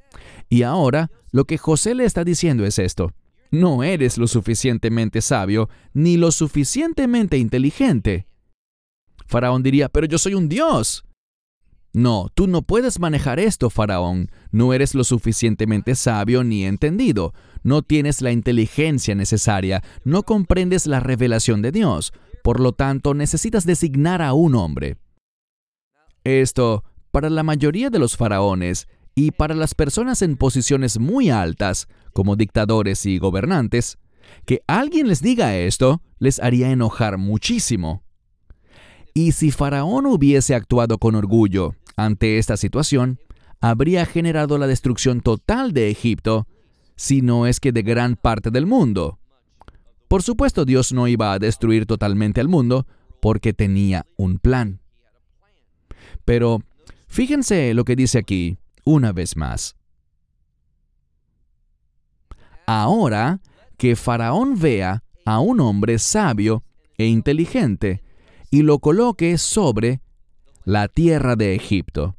Y 0.49 0.63
ahora 0.63 1.11
lo 1.31 1.45
que 1.45 1.59
José 1.59 1.93
le 1.93 2.03
está 2.03 2.23
diciendo 2.23 2.65
es 2.65 2.79
esto. 2.79 3.13
No 3.51 3.83
eres 3.83 4.17
lo 4.17 4.25
suficientemente 4.25 5.21
sabio 5.21 5.69
ni 5.93 6.17
lo 6.17 6.31
suficientemente 6.31 7.37
inteligente. 7.37 8.25
Faraón 9.27 9.61
diría, 9.61 9.87
pero 9.87 10.07
yo 10.07 10.17
soy 10.17 10.33
un 10.33 10.49
dios. 10.49 11.05
No, 11.93 12.29
tú 12.33 12.47
no 12.47 12.63
puedes 12.63 12.99
manejar 12.99 13.39
esto, 13.39 13.69
Faraón. 13.69 14.31
No 14.49 14.73
eres 14.73 14.95
lo 14.95 15.03
suficientemente 15.03 15.93
sabio 15.93 16.43
ni 16.43 16.65
entendido. 16.65 17.35
No 17.61 17.83
tienes 17.83 18.23
la 18.23 18.31
inteligencia 18.31 19.13
necesaria. 19.13 19.83
No 20.05 20.23
comprendes 20.23 20.87
la 20.87 21.01
revelación 21.01 21.61
de 21.61 21.71
Dios. 21.71 22.13
Por 22.43 22.61
lo 22.61 22.71
tanto, 22.71 23.13
necesitas 23.13 23.67
designar 23.67 24.23
a 24.23 24.33
un 24.33 24.55
hombre. 24.55 24.97
Esto, 26.23 26.83
para 27.11 27.29
la 27.29 27.43
mayoría 27.43 27.89
de 27.89 27.99
los 27.99 28.17
faraones 28.17 28.87
y 29.15 29.31
para 29.31 29.55
las 29.55 29.75
personas 29.75 30.21
en 30.21 30.37
posiciones 30.37 30.99
muy 30.99 31.29
altas, 31.29 31.87
como 32.13 32.35
dictadores 32.35 33.05
y 33.05 33.17
gobernantes, 33.17 33.97
que 34.45 34.61
alguien 34.67 35.07
les 35.07 35.21
diga 35.21 35.57
esto 35.57 36.01
les 36.19 36.39
haría 36.39 36.71
enojar 36.71 37.17
muchísimo. 37.17 38.03
Y 39.13 39.33
si 39.33 39.51
Faraón 39.51 40.05
hubiese 40.05 40.55
actuado 40.55 40.97
con 40.97 41.15
orgullo 41.15 41.75
ante 41.97 42.37
esta 42.37 42.55
situación, 42.55 43.19
habría 43.59 44.05
generado 44.05 44.57
la 44.57 44.67
destrucción 44.67 45.21
total 45.21 45.73
de 45.73 45.89
Egipto, 45.89 46.47
si 46.95 47.21
no 47.21 47.45
es 47.45 47.59
que 47.59 47.71
de 47.71 47.83
gran 47.83 48.15
parte 48.15 48.51
del 48.51 48.65
mundo. 48.65 49.19
Por 50.07 50.23
supuesto, 50.23 50.65
Dios 50.65 50.93
no 50.93 51.07
iba 51.07 51.33
a 51.33 51.39
destruir 51.39 51.85
totalmente 51.85 52.41
al 52.41 52.47
mundo 52.47 52.85
porque 53.21 53.53
tenía 53.53 54.05
un 54.17 54.39
plan. 54.39 54.81
Pero 56.25 56.61
fíjense 57.11 57.73
lo 57.73 57.85
que 57.85 57.95
dice 57.95 58.17
aquí 58.17 58.57
una 58.83 59.11
vez 59.11 59.35
más. 59.35 59.75
Ahora 62.65 63.41
que 63.77 63.95
Faraón 63.95 64.59
vea 64.59 65.03
a 65.25 65.39
un 65.39 65.59
hombre 65.59 65.99
sabio 65.99 66.63
e 66.97 67.05
inteligente 67.05 68.01
y 68.49 68.63
lo 68.63 68.79
coloque 68.79 69.37
sobre 69.37 70.01
la 70.63 70.87
tierra 70.87 71.35
de 71.35 71.55
Egipto, 71.55 72.15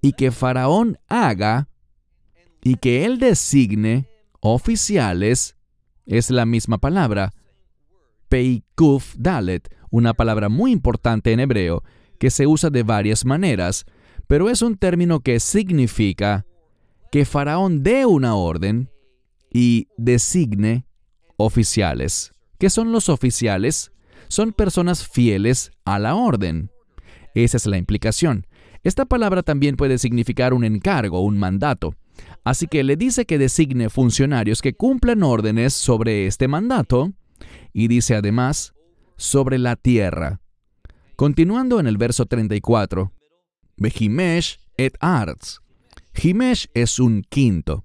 y 0.00 0.12
que 0.12 0.30
Faraón 0.30 0.98
haga 1.08 1.68
y 2.62 2.76
que 2.76 3.04
él 3.04 3.18
designe 3.18 4.08
oficiales, 4.40 5.56
es 6.04 6.30
la 6.30 6.46
misma 6.46 6.78
palabra, 6.78 7.32
Peikuf 8.28 9.14
Dalet, 9.16 9.68
una 9.90 10.14
palabra 10.14 10.48
muy 10.48 10.72
importante 10.72 11.32
en 11.32 11.40
hebreo, 11.40 11.82
que 12.18 12.30
se 12.30 12.46
usa 12.46 12.70
de 12.70 12.82
varias 12.82 13.24
maneras, 13.24 13.86
pero 14.26 14.50
es 14.50 14.62
un 14.62 14.76
término 14.76 15.20
que 15.20 15.40
significa 15.40 16.46
que 17.12 17.24
Faraón 17.24 17.82
dé 17.82 18.06
una 18.06 18.34
orden 18.34 18.90
y 19.52 19.88
designe 19.96 20.86
oficiales. 21.36 22.32
¿Qué 22.58 22.70
son 22.70 22.92
los 22.92 23.08
oficiales? 23.08 23.92
Son 24.28 24.52
personas 24.52 25.06
fieles 25.06 25.70
a 25.84 25.98
la 25.98 26.14
orden. 26.14 26.70
Esa 27.34 27.56
es 27.56 27.66
la 27.66 27.76
implicación. 27.76 28.46
Esta 28.82 29.04
palabra 29.04 29.42
también 29.42 29.76
puede 29.76 29.98
significar 29.98 30.54
un 30.54 30.64
encargo, 30.64 31.20
un 31.20 31.38
mandato. 31.38 31.94
Así 32.44 32.66
que 32.66 32.82
le 32.84 32.96
dice 32.96 33.26
que 33.26 33.38
designe 33.38 33.90
funcionarios 33.90 34.62
que 34.62 34.74
cumplan 34.74 35.22
órdenes 35.22 35.74
sobre 35.74 36.26
este 36.26 36.48
mandato 36.48 37.12
y 37.72 37.88
dice 37.88 38.14
además 38.14 38.74
sobre 39.16 39.58
la 39.58 39.76
tierra. 39.76 40.40
Continuando 41.16 41.80
en 41.80 41.86
el 41.86 41.96
verso 41.98 42.26
34, 42.26 43.12
Behimesh 43.76 44.58
et 44.76 44.96
Arts. 45.00 45.60
Himesh 46.14 46.68
es 46.74 46.98
un 46.98 47.22
quinto. 47.28 47.84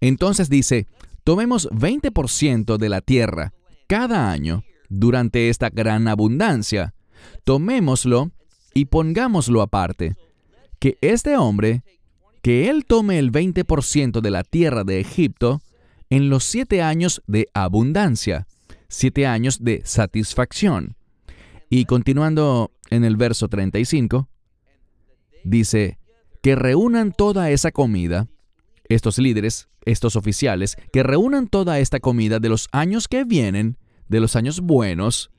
Entonces 0.00 0.48
dice, 0.48 0.86
tomemos 1.24 1.68
20% 1.70 2.76
de 2.76 2.88
la 2.88 3.00
tierra 3.00 3.52
cada 3.86 4.30
año 4.30 4.64
durante 4.88 5.48
esta 5.48 5.70
gran 5.70 6.08
abundancia. 6.08 6.94
Tomémoslo 7.44 8.30
y 8.74 8.86
pongámoslo 8.86 9.62
aparte, 9.62 10.16
que 10.78 10.96
este 11.00 11.36
hombre, 11.36 11.82
que 12.42 12.70
él 12.70 12.84
tome 12.86 13.18
el 13.18 13.32
20% 13.32 14.20
de 14.20 14.30
la 14.30 14.44
tierra 14.44 14.84
de 14.84 15.00
Egipto 15.00 15.60
en 16.08 16.28
los 16.28 16.44
siete 16.44 16.82
años 16.82 17.22
de 17.26 17.48
abundancia, 17.54 18.46
siete 18.88 19.26
años 19.26 19.62
de 19.62 19.82
satisfacción. 19.84 20.96
Y 21.68 21.84
continuando 21.84 22.72
en 22.90 23.04
el 23.04 23.16
verso 23.16 23.48
35, 23.48 24.28
dice, 25.44 25.98
que 26.42 26.54
reúnan 26.54 27.12
toda 27.12 27.50
esa 27.50 27.70
comida, 27.70 28.28
estos 28.88 29.18
líderes, 29.18 29.68
estos 29.84 30.16
oficiales, 30.16 30.76
que 30.92 31.02
reúnan 31.02 31.48
toda 31.48 31.78
esta 31.78 32.00
comida 32.00 32.38
de 32.38 32.48
los 32.48 32.68
años 32.72 33.08
que 33.08 33.24
vienen, 33.24 33.78
de 34.08 34.20
los 34.20 34.36
años 34.36 34.60
buenos, 34.60 35.30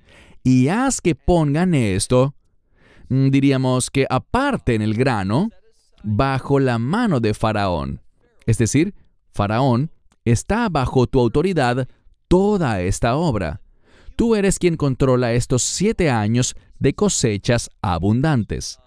y 0.44 0.70
haz 0.70 1.02
que 1.02 1.16
pongan 1.16 1.74
esto 1.74 2.36
Mm, 3.12 3.30
diríamos 3.30 3.90
que 3.90 4.08
aparten 4.10 4.82
el 4.82 4.94
grano 4.94 5.50
bajo 6.02 6.62
la 6.62 6.80
mano 6.80 7.20
de 7.20 7.34
Faraón. 7.34 8.02
Es 8.46 8.58
decir, 8.58 8.96
Faraón 9.34 9.92
está 10.24 10.70
bajo 10.70 11.08
tu 11.08 11.20
autoridad 11.20 11.90
toda 12.30 12.80
esta 12.80 13.18
obra. 13.18 13.60
Tú 14.16 14.34
eres 14.34 14.60
quien 14.60 14.78
controla 14.78 15.34
estos 15.34 15.62
siete 15.62 16.10
años 16.10 16.56
de 16.80 16.94
cosechas 16.94 17.70
abundantes. 17.82 18.80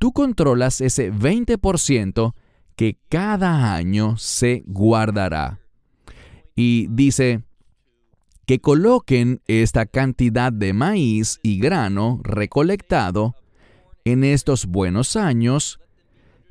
Tú 0.00 0.12
controlas 0.12 0.80
ese 0.80 1.12
20% 1.12 2.34
que 2.74 2.98
cada 3.10 3.74
año 3.74 4.16
se 4.16 4.64
guardará. 4.66 5.60
Y 6.56 6.86
dice, 6.88 7.44
que 8.46 8.60
coloquen 8.60 9.42
esta 9.46 9.84
cantidad 9.84 10.52
de 10.52 10.72
maíz 10.72 11.38
y 11.42 11.60
grano 11.60 12.18
recolectado 12.24 13.36
en 14.06 14.24
estos 14.24 14.64
buenos 14.64 15.16
años, 15.16 15.78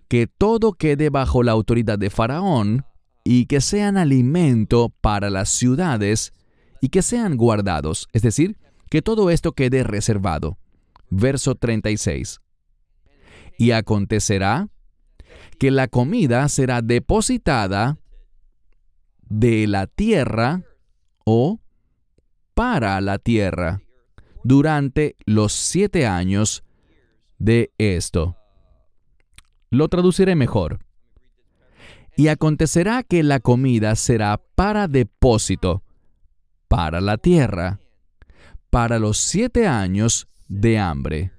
que 0.07 0.27
todo 0.27 0.73
quede 0.73 1.09
bajo 1.09 1.41
la 1.41 1.51
autoridad 1.51 1.97
de 1.97 2.11
Faraón 2.11 2.85
y 3.23 3.47
que 3.47 3.61
sean 3.61 3.97
alimento 3.97 4.93
para 5.01 5.31
las 5.31 5.49
ciudades 5.49 6.33
y 6.81 6.89
que 6.89 7.01
sean 7.01 7.35
guardados, 7.35 8.07
es 8.13 8.21
decir, 8.21 8.57
que 8.91 9.01
todo 9.01 9.31
esto 9.31 9.53
quede 9.53 9.83
reservado. 9.83 10.59
Verso 11.09 11.55
36. 11.55 12.39
Y 13.59 13.71
acontecerá 13.71 14.69
que 15.59 15.69
la 15.69 15.89
comida 15.89 16.47
será 16.47 16.81
depositada 16.81 17.99
de 19.21 19.67
la 19.67 19.85
tierra 19.85 20.63
o 21.25 21.59
para 22.55 22.99
la 23.01 23.19
tierra 23.19 23.81
durante 24.43 25.15
los 25.25 25.51
siete 25.51 26.07
años 26.07 26.63
de 27.37 27.71
esto. 27.77 28.37
Lo 29.69 29.89
traduciré 29.89 30.35
mejor. 30.35 30.79
Y 32.15 32.29
acontecerá 32.29 33.03
que 33.03 33.23
la 33.23 33.39
comida 33.39 33.95
será 33.95 34.41
para 34.55 34.87
depósito, 34.87 35.83
para 36.69 37.01
la 37.01 37.17
tierra, 37.17 37.79
para 38.69 38.99
los 38.99 39.17
siete 39.17 39.67
años 39.67 40.27
de 40.47 40.79
hambre. 40.79 41.31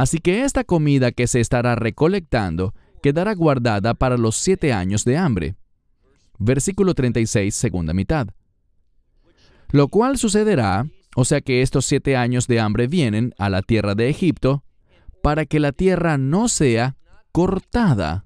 Así 0.00 0.18
que 0.18 0.44
esta 0.44 0.64
comida 0.64 1.12
que 1.12 1.26
se 1.26 1.40
estará 1.40 1.74
recolectando 1.74 2.72
quedará 3.02 3.34
guardada 3.34 3.92
para 3.92 4.16
los 4.16 4.34
siete 4.34 4.72
años 4.72 5.04
de 5.04 5.18
hambre. 5.18 5.56
Versículo 6.38 6.94
36, 6.94 7.54
segunda 7.54 7.92
mitad. 7.92 8.28
Lo 9.72 9.88
cual 9.88 10.16
sucederá, 10.16 10.86
o 11.16 11.26
sea 11.26 11.42
que 11.42 11.60
estos 11.60 11.84
siete 11.84 12.16
años 12.16 12.46
de 12.46 12.60
hambre 12.60 12.86
vienen 12.86 13.34
a 13.36 13.50
la 13.50 13.60
tierra 13.60 13.94
de 13.94 14.08
Egipto, 14.08 14.64
para 15.22 15.44
que 15.44 15.60
la 15.60 15.72
tierra 15.72 16.16
no 16.16 16.48
sea 16.48 16.96
cortada 17.30 18.24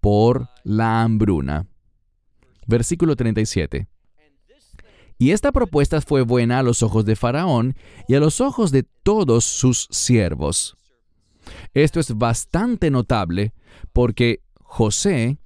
por 0.00 0.48
la 0.62 1.02
hambruna. 1.02 1.66
Versículo 2.68 3.16
37. 3.16 3.88
Y 5.18 5.32
esta 5.32 5.50
propuesta 5.50 6.00
fue 6.00 6.22
buena 6.22 6.60
a 6.60 6.62
los 6.62 6.82
ojos 6.82 7.04
de 7.04 7.16
Faraón 7.16 7.74
y 8.06 8.14
a 8.14 8.20
los 8.20 8.40
ojos 8.40 8.70
de 8.70 8.84
todos 9.02 9.44
sus 9.44 9.88
siervos. 9.90 10.76
Esto 11.74 11.98
es 11.98 12.16
bastante 12.16 12.90
notable 12.90 13.52
porque 13.92 14.42
José 14.60 15.38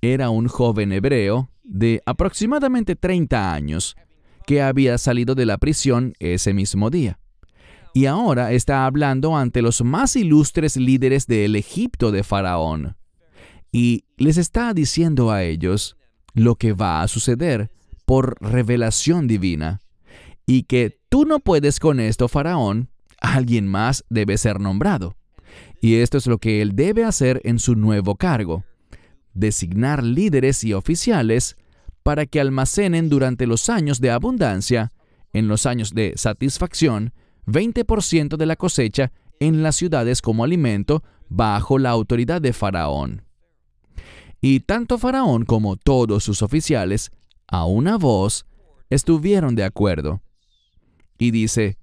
era 0.00 0.30
un 0.30 0.48
joven 0.48 0.92
hebreo 0.92 1.50
de 1.62 2.02
aproximadamente 2.06 2.96
30 2.96 3.52
años 3.52 3.96
que 4.46 4.62
había 4.62 4.98
salido 4.98 5.36
de 5.36 5.46
la 5.46 5.58
prisión 5.58 6.14
ese 6.18 6.52
mismo 6.52 6.90
día. 6.90 7.20
Y 7.94 8.06
ahora 8.06 8.52
está 8.52 8.86
hablando 8.86 9.36
ante 9.36 9.62
los 9.62 9.82
más 9.82 10.16
ilustres 10.16 10.76
líderes 10.76 11.26
del 11.26 11.54
Egipto 11.54 12.10
de 12.10 12.24
Faraón. 12.24 12.96
Y 13.72 14.04
les 14.16 14.36
está 14.36 14.74
diciendo 14.74 15.30
a 15.30 15.44
ellos 15.44 15.96
lo 16.34 16.56
que 16.56 16.72
va 16.72 17.02
a 17.02 17.08
suceder 17.08 17.70
por 18.10 18.38
revelación 18.40 19.28
divina. 19.28 19.78
Y 20.44 20.64
que 20.64 20.98
tú 21.10 21.26
no 21.26 21.38
puedes 21.38 21.78
con 21.78 22.00
esto, 22.00 22.26
Faraón, 22.26 22.88
alguien 23.20 23.68
más 23.68 24.04
debe 24.10 24.36
ser 24.36 24.58
nombrado. 24.58 25.14
Y 25.80 25.94
esto 25.94 26.18
es 26.18 26.26
lo 26.26 26.38
que 26.38 26.60
él 26.60 26.74
debe 26.74 27.04
hacer 27.04 27.40
en 27.44 27.60
su 27.60 27.76
nuevo 27.76 28.16
cargo, 28.16 28.64
designar 29.32 30.02
líderes 30.02 30.64
y 30.64 30.72
oficiales 30.72 31.56
para 32.02 32.26
que 32.26 32.40
almacenen 32.40 33.08
durante 33.08 33.46
los 33.46 33.68
años 33.68 34.00
de 34.00 34.10
abundancia, 34.10 34.92
en 35.32 35.46
los 35.46 35.64
años 35.64 35.94
de 35.94 36.14
satisfacción, 36.16 37.12
20% 37.46 38.36
de 38.36 38.46
la 38.46 38.56
cosecha 38.56 39.12
en 39.38 39.62
las 39.62 39.76
ciudades 39.76 40.20
como 40.20 40.42
alimento 40.42 41.04
bajo 41.28 41.78
la 41.78 41.90
autoridad 41.90 42.42
de 42.42 42.54
Faraón. 42.54 43.22
Y 44.40 44.58
tanto 44.58 44.98
Faraón 44.98 45.44
como 45.44 45.76
todos 45.76 46.24
sus 46.24 46.42
oficiales 46.42 47.12
a 47.50 47.66
una 47.66 47.98
voz, 47.98 48.46
estuvieron 48.88 49.54
de 49.54 49.64
acuerdo. 49.64 50.22
Y 51.18 51.32
dice, 51.32 51.78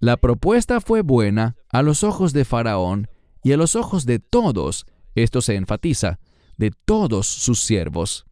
la 0.00 0.16
propuesta 0.16 0.80
fue 0.80 1.02
buena 1.02 1.56
a 1.70 1.82
los 1.82 2.02
ojos 2.02 2.32
de 2.32 2.44
Faraón 2.44 3.08
y 3.42 3.52
a 3.52 3.56
los 3.56 3.76
ojos 3.76 4.06
de 4.06 4.18
todos, 4.18 4.86
esto 5.14 5.40
se 5.40 5.54
enfatiza, 5.54 6.18
de 6.56 6.72
todos 6.84 7.26
sus 7.26 7.60
siervos. 7.60 8.26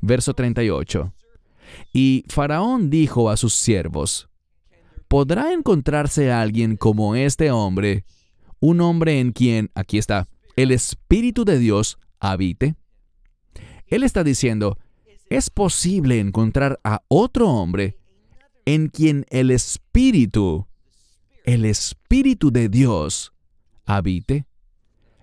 Verso 0.00 0.34
38. 0.34 1.12
Y 1.92 2.24
Faraón 2.28 2.90
dijo 2.90 3.30
a 3.30 3.36
sus 3.36 3.54
siervos, 3.54 4.28
¿podrá 5.08 5.52
encontrarse 5.52 6.30
alguien 6.30 6.76
como 6.76 7.14
este 7.14 7.50
hombre, 7.50 8.04
un 8.60 8.80
hombre 8.80 9.20
en 9.20 9.32
quien, 9.32 9.70
aquí 9.74 9.98
está, 9.98 10.28
el 10.56 10.70
Espíritu 10.70 11.44
de 11.44 11.58
Dios 11.58 11.98
habite? 12.18 12.76
Él 13.86 14.04
está 14.04 14.24
diciendo, 14.24 14.78
¿Es 15.30 15.48
posible 15.48 16.18
encontrar 16.18 16.80
a 16.82 17.02
otro 17.06 17.48
hombre 17.48 17.96
en 18.66 18.88
quien 18.88 19.26
el 19.30 19.52
Espíritu, 19.52 20.66
el 21.44 21.64
Espíritu 21.64 22.50
de 22.50 22.68
Dios, 22.68 23.32
habite? 23.86 24.46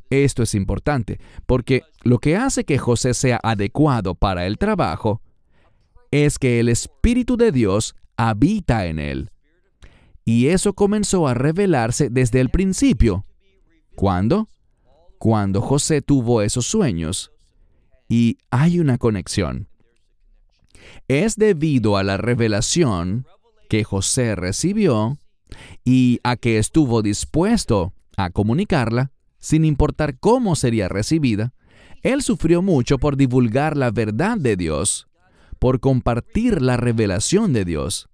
Esto 0.10 0.43
es 0.43 0.55
importante, 0.55 1.20
porque 1.45 1.82
lo 2.03 2.20
que 2.20 2.38
hace 2.38 2.64
que 2.64 2.78
José 2.78 3.14
sea 3.14 3.41
adecuado 3.43 4.16
para 4.16 4.45
el 4.45 4.58
trabajo 4.58 5.22
es 6.10 6.39
que 6.39 6.62
el 6.62 6.70
Espíritu 6.70 7.36
de 7.36 7.51
Dios 7.51 7.93
habita 8.16 8.86
en 8.86 8.99
él. 8.99 9.30
Y 10.24 10.47
eso 10.47 10.72
comenzó 10.72 11.28
a 11.28 11.34
revelarse 11.34 12.10
desde 12.10 12.39
el 12.39 12.49
principio. 12.49 13.26
¿Cuándo? 13.93 14.47
Cuando 15.18 15.62
José 15.62 16.01
tuvo 16.01 16.41
esos 16.41 16.66
sueños. 16.66 17.34
Y 18.08 18.38
hay 18.51 18.80
una 18.80 18.97
conexión 18.97 19.68
es 21.07 21.35
debido 21.35 21.97
a 21.97 22.03
la 22.03 22.17
revelación 22.17 23.25
que 23.69 23.83
José 23.83 24.35
recibió 24.35 25.17
y 25.83 26.19
a 26.23 26.35
que 26.35 26.57
estuvo 26.57 27.01
dispuesto 27.01 27.93
a 28.17 28.29
comunicarla, 28.29 29.11
sin 29.39 29.65
importar 29.65 30.17
cómo 30.19 30.55
sería 30.55 30.89
recibida, 30.89 31.53
él 32.03 32.21
sufrió 32.21 32.61
mucho 32.61 32.97
por 32.97 33.17
divulgar 33.17 33.77
la 33.77 33.91
verdad 33.91 34.38
de 34.38 34.55
Dios, 34.55 35.07
por 35.59 35.79
compartir 35.79 36.61
la 36.61 36.77
revelación 36.77 37.53
de 37.53 37.65
Dios. 37.65 38.09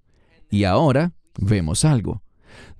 Y 0.50 0.64
ahora 0.64 1.14
vemos 1.38 1.86
algo. 1.86 2.22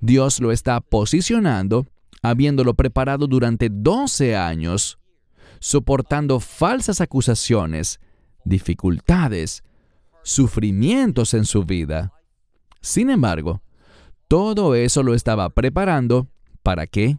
Dios 0.00 0.40
lo 0.40 0.52
está 0.52 0.80
posicionando, 0.80 1.86
habiéndolo 2.22 2.74
preparado 2.74 3.26
durante 3.26 3.68
12 3.70 4.36
años, 4.36 4.98
soportando 5.60 6.40
falsas 6.40 7.00
acusaciones, 7.00 8.00
dificultades, 8.44 9.62
sufrimientos 10.24 11.34
en 11.34 11.44
su 11.44 11.64
vida. 11.64 12.12
Sin 12.80 13.10
embargo, 13.10 13.62
todo 14.26 14.74
eso 14.74 15.02
lo 15.04 15.14
estaba 15.14 15.50
preparando 15.50 16.28
¿para 16.64 16.86
qué? 16.88 17.18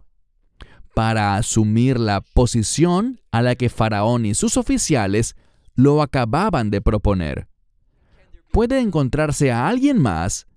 Para 0.94 1.38
asumir 1.38 2.00
la 2.00 2.22
posición 2.22 3.22
a 3.32 3.42
la 3.42 3.56
que 3.56 3.70
Faraón 3.70 4.26
y 4.26 4.34
sus 4.34 4.58
oficiales 4.58 5.36
lo 5.76 6.02
acababan 6.02 6.72
de 6.72 6.82
proponer. 6.82 7.48
¿Puede 8.52 8.80
encontrarse 8.80 9.52
a 9.52 9.68
alguien 9.68 10.02
más 10.02 10.48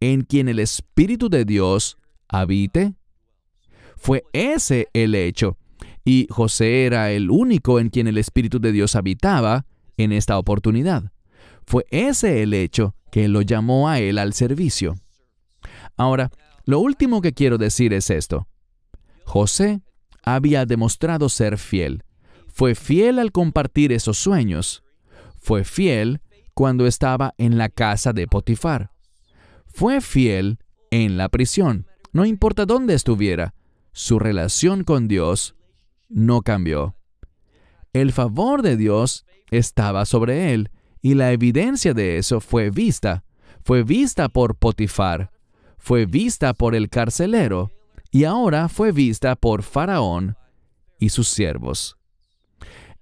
en 0.00 0.22
quien 0.22 0.48
el 0.48 0.58
Espíritu 0.58 1.28
de 1.28 1.44
Dios 1.44 1.98
habite? 2.28 2.94
Fue 3.96 4.24
ese 4.32 4.88
el 4.92 5.14
hecho, 5.14 5.56
y 6.04 6.28
José 6.30 6.84
era 6.84 7.10
el 7.10 7.30
único 7.30 7.80
en 7.80 7.88
quien 7.88 8.06
el 8.06 8.18
Espíritu 8.18 8.60
de 8.60 8.72
Dios 8.72 8.94
habitaba 8.94 9.64
en 9.96 10.12
esta 10.12 10.38
oportunidad. 10.38 11.10
Fue 11.66 11.84
ese 11.90 12.42
el 12.42 12.54
hecho 12.54 12.94
que 13.10 13.28
lo 13.28 13.42
llamó 13.42 13.88
a 13.88 13.98
él 13.98 14.18
al 14.18 14.32
servicio. 14.32 14.94
Ahora, 15.96 16.30
lo 16.64 16.78
último 16.78 17.20
que 17.20 17.32
quiero 17.32 17.58
decir 17.58 17.92
es 17.92 18.10
esto. 18.10 18.46
José 19.24 19.80
había 20.22 20.64
demostrado 20.64 21.28
ser 21.28 21.58
fiel. 21.58 22.04
Fue 22.46 22.74
fiel 22.74 23.18
al 23.18 23.32
compartir 23.32 23.92
esos 23.92 24.16
sueños. 24.16 24.84
Fue 25.38 25.64
fiel 25.64 26.20
cuando 26.54 26.86
estaba 26.86 27.34
en 27.36 27.58
la 27.58 27.68
casa 27.68 28.12
de 28.12 28.26
Potifar. 28.26 28.92
Fue 29.66 30.00
fiel 30.00 30.58
en 30.90 31.16
la 31.16 31.28
prisión. 31.28 31.86
No 32.12 32.24
importa 32.24 32.64
dónde 32.64 32.94
estuviera, 32.94 33.54
su 33.92 34.18
relación 34.18 34.84
con 34.84 35.08
Dios 35.08 35.54
no 36.08 36.42
cambió. 36.42 36.96
El 37.92 38.12
favor 38.12 38.62
de 38.62 38.76
Dios 38.76 39.26
estaba 39.50 40.06
sobre 40.06 40.54
él 40.54 40.70
y 41.00 41.14
la 41.14 41.32
evidencia 41.32 41.94
de 41.94 42.18
eso 42.18 42.40
fue 42.40 42.70
vista. 42.70 43.24
Fue 43.62 43.82
vista 43.82 44.28
por 44.28 44.56
Potifar, 44.56 45.32
fue 45.78 46.06
vista 46.06 46.54
por 46.54 46.74
el 46.74 46.88
carcelero 46.88 47.70
y 48.10 48.24
ahora 48.24 48.68
fue 48.68 48.92
vista 48.92 49.34
por 49.36 49.62
Faraón 49.62 50.36
y 50.98 51.08
sus 51.08 51.28
siervos. 51.28 51.96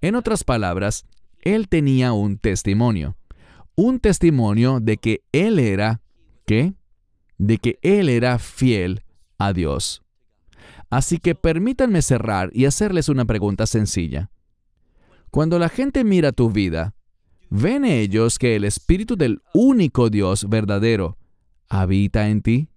En 0.01 0.15
otras 0.15 0.43
palabras, 0.43 1.05
él 1.41 1.69
tenía 1.69 2.13
un 2.13 2.37
testimonio. 2.37 3.15
Un 3.75 3.99
testimonio 3.99 4.79
de 4.79 4.97
que 4.97 5.23
él 5.31 5.59
era, 5.59 6.01
¿qué? 6.45 6.73
De 7.37 7.57
que 7.57 7.79
él 7.81 8.09
era 8.09 8.39
fiel 8.39 9.03
a 9.37 9.53
Dios. 9.53 10.03
Así 10.89 11.19
que 11.19 11.35
permítanme 11.35 12.01
cerrar 12.01 12.49
y 12.53 12.65
hacerles 12.65 13.09
una 13.09 13.25
pregunta 13.25 13.67
sencilla. 13.67 14.31
Cuando 15.31 15.59
la 15.59 15.69
gente 15.69 16.03
mira 16.03 16.31
tu 16.31 16.49
vida, 16.49 16.95
¿Ven 17.49 17.85
ellos 17.85 18.39
que 18.39 18.55
el 18.55 18.63
Espíritu 18.63 19.15
del 19.15 19.41
único 19.53 20.09
Dios 20.09 20.49
verdadero 20.49 21.17
habita 21.69 22.29
en 22.29 22.41
ti? 22.41 22.69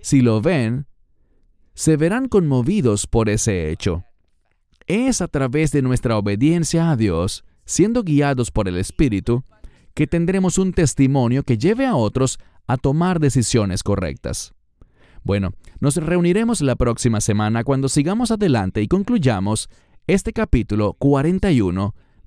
Si 0.00 0.20
lo 0.20 0.40
ven, 0.40 0.86
se 1.74 1.96
verán 1.96 2.28
conmovidos 2.28 3.06
por 3.06 3.28
ese 3.28 3.70
hecho. 3.70 4.04
Es 4.86 5.20
a 5.20 5.28
través 5.28 5.70
de 5.70 5.82
nuestra 5.82 6.16
obediencia 6.16 6.90
a 6.90 6.96
Dios, 6.96 7.44
siendo 7.64 8.02
guiados 8.02 8.50
por 8.50 8.68
el 8.68 8.76
Espíritu, 8.76 9.44
que 9.94 10.06
tendremos 10.06 10.58
un 10.58 10.72
testimonio 10.72 11.42
que 11.42 11.58
lleve 11.58 11.86
a 11.86 11.94
otros 11.94 12.38
a 12.66 12.76
tomar 12.76 13.20
decisiones 13.20 13.82
correctas. 13.82 14.54
Bueno, 15.24 15.52
nos 15.78 15.96
reuniremos 15.96 16.62
la 16.62 16.74
próxima 16.74 17.20
semana 17.20 17.64
cuando 17.64 17.88
sigamos 17.88 18.30
adelante 18.30 18.82
y 18.82 18.88
concluyamos 18.88 19.68
este 20.06 20.32
capítulo 20.32 20.94
41 20.94 21.94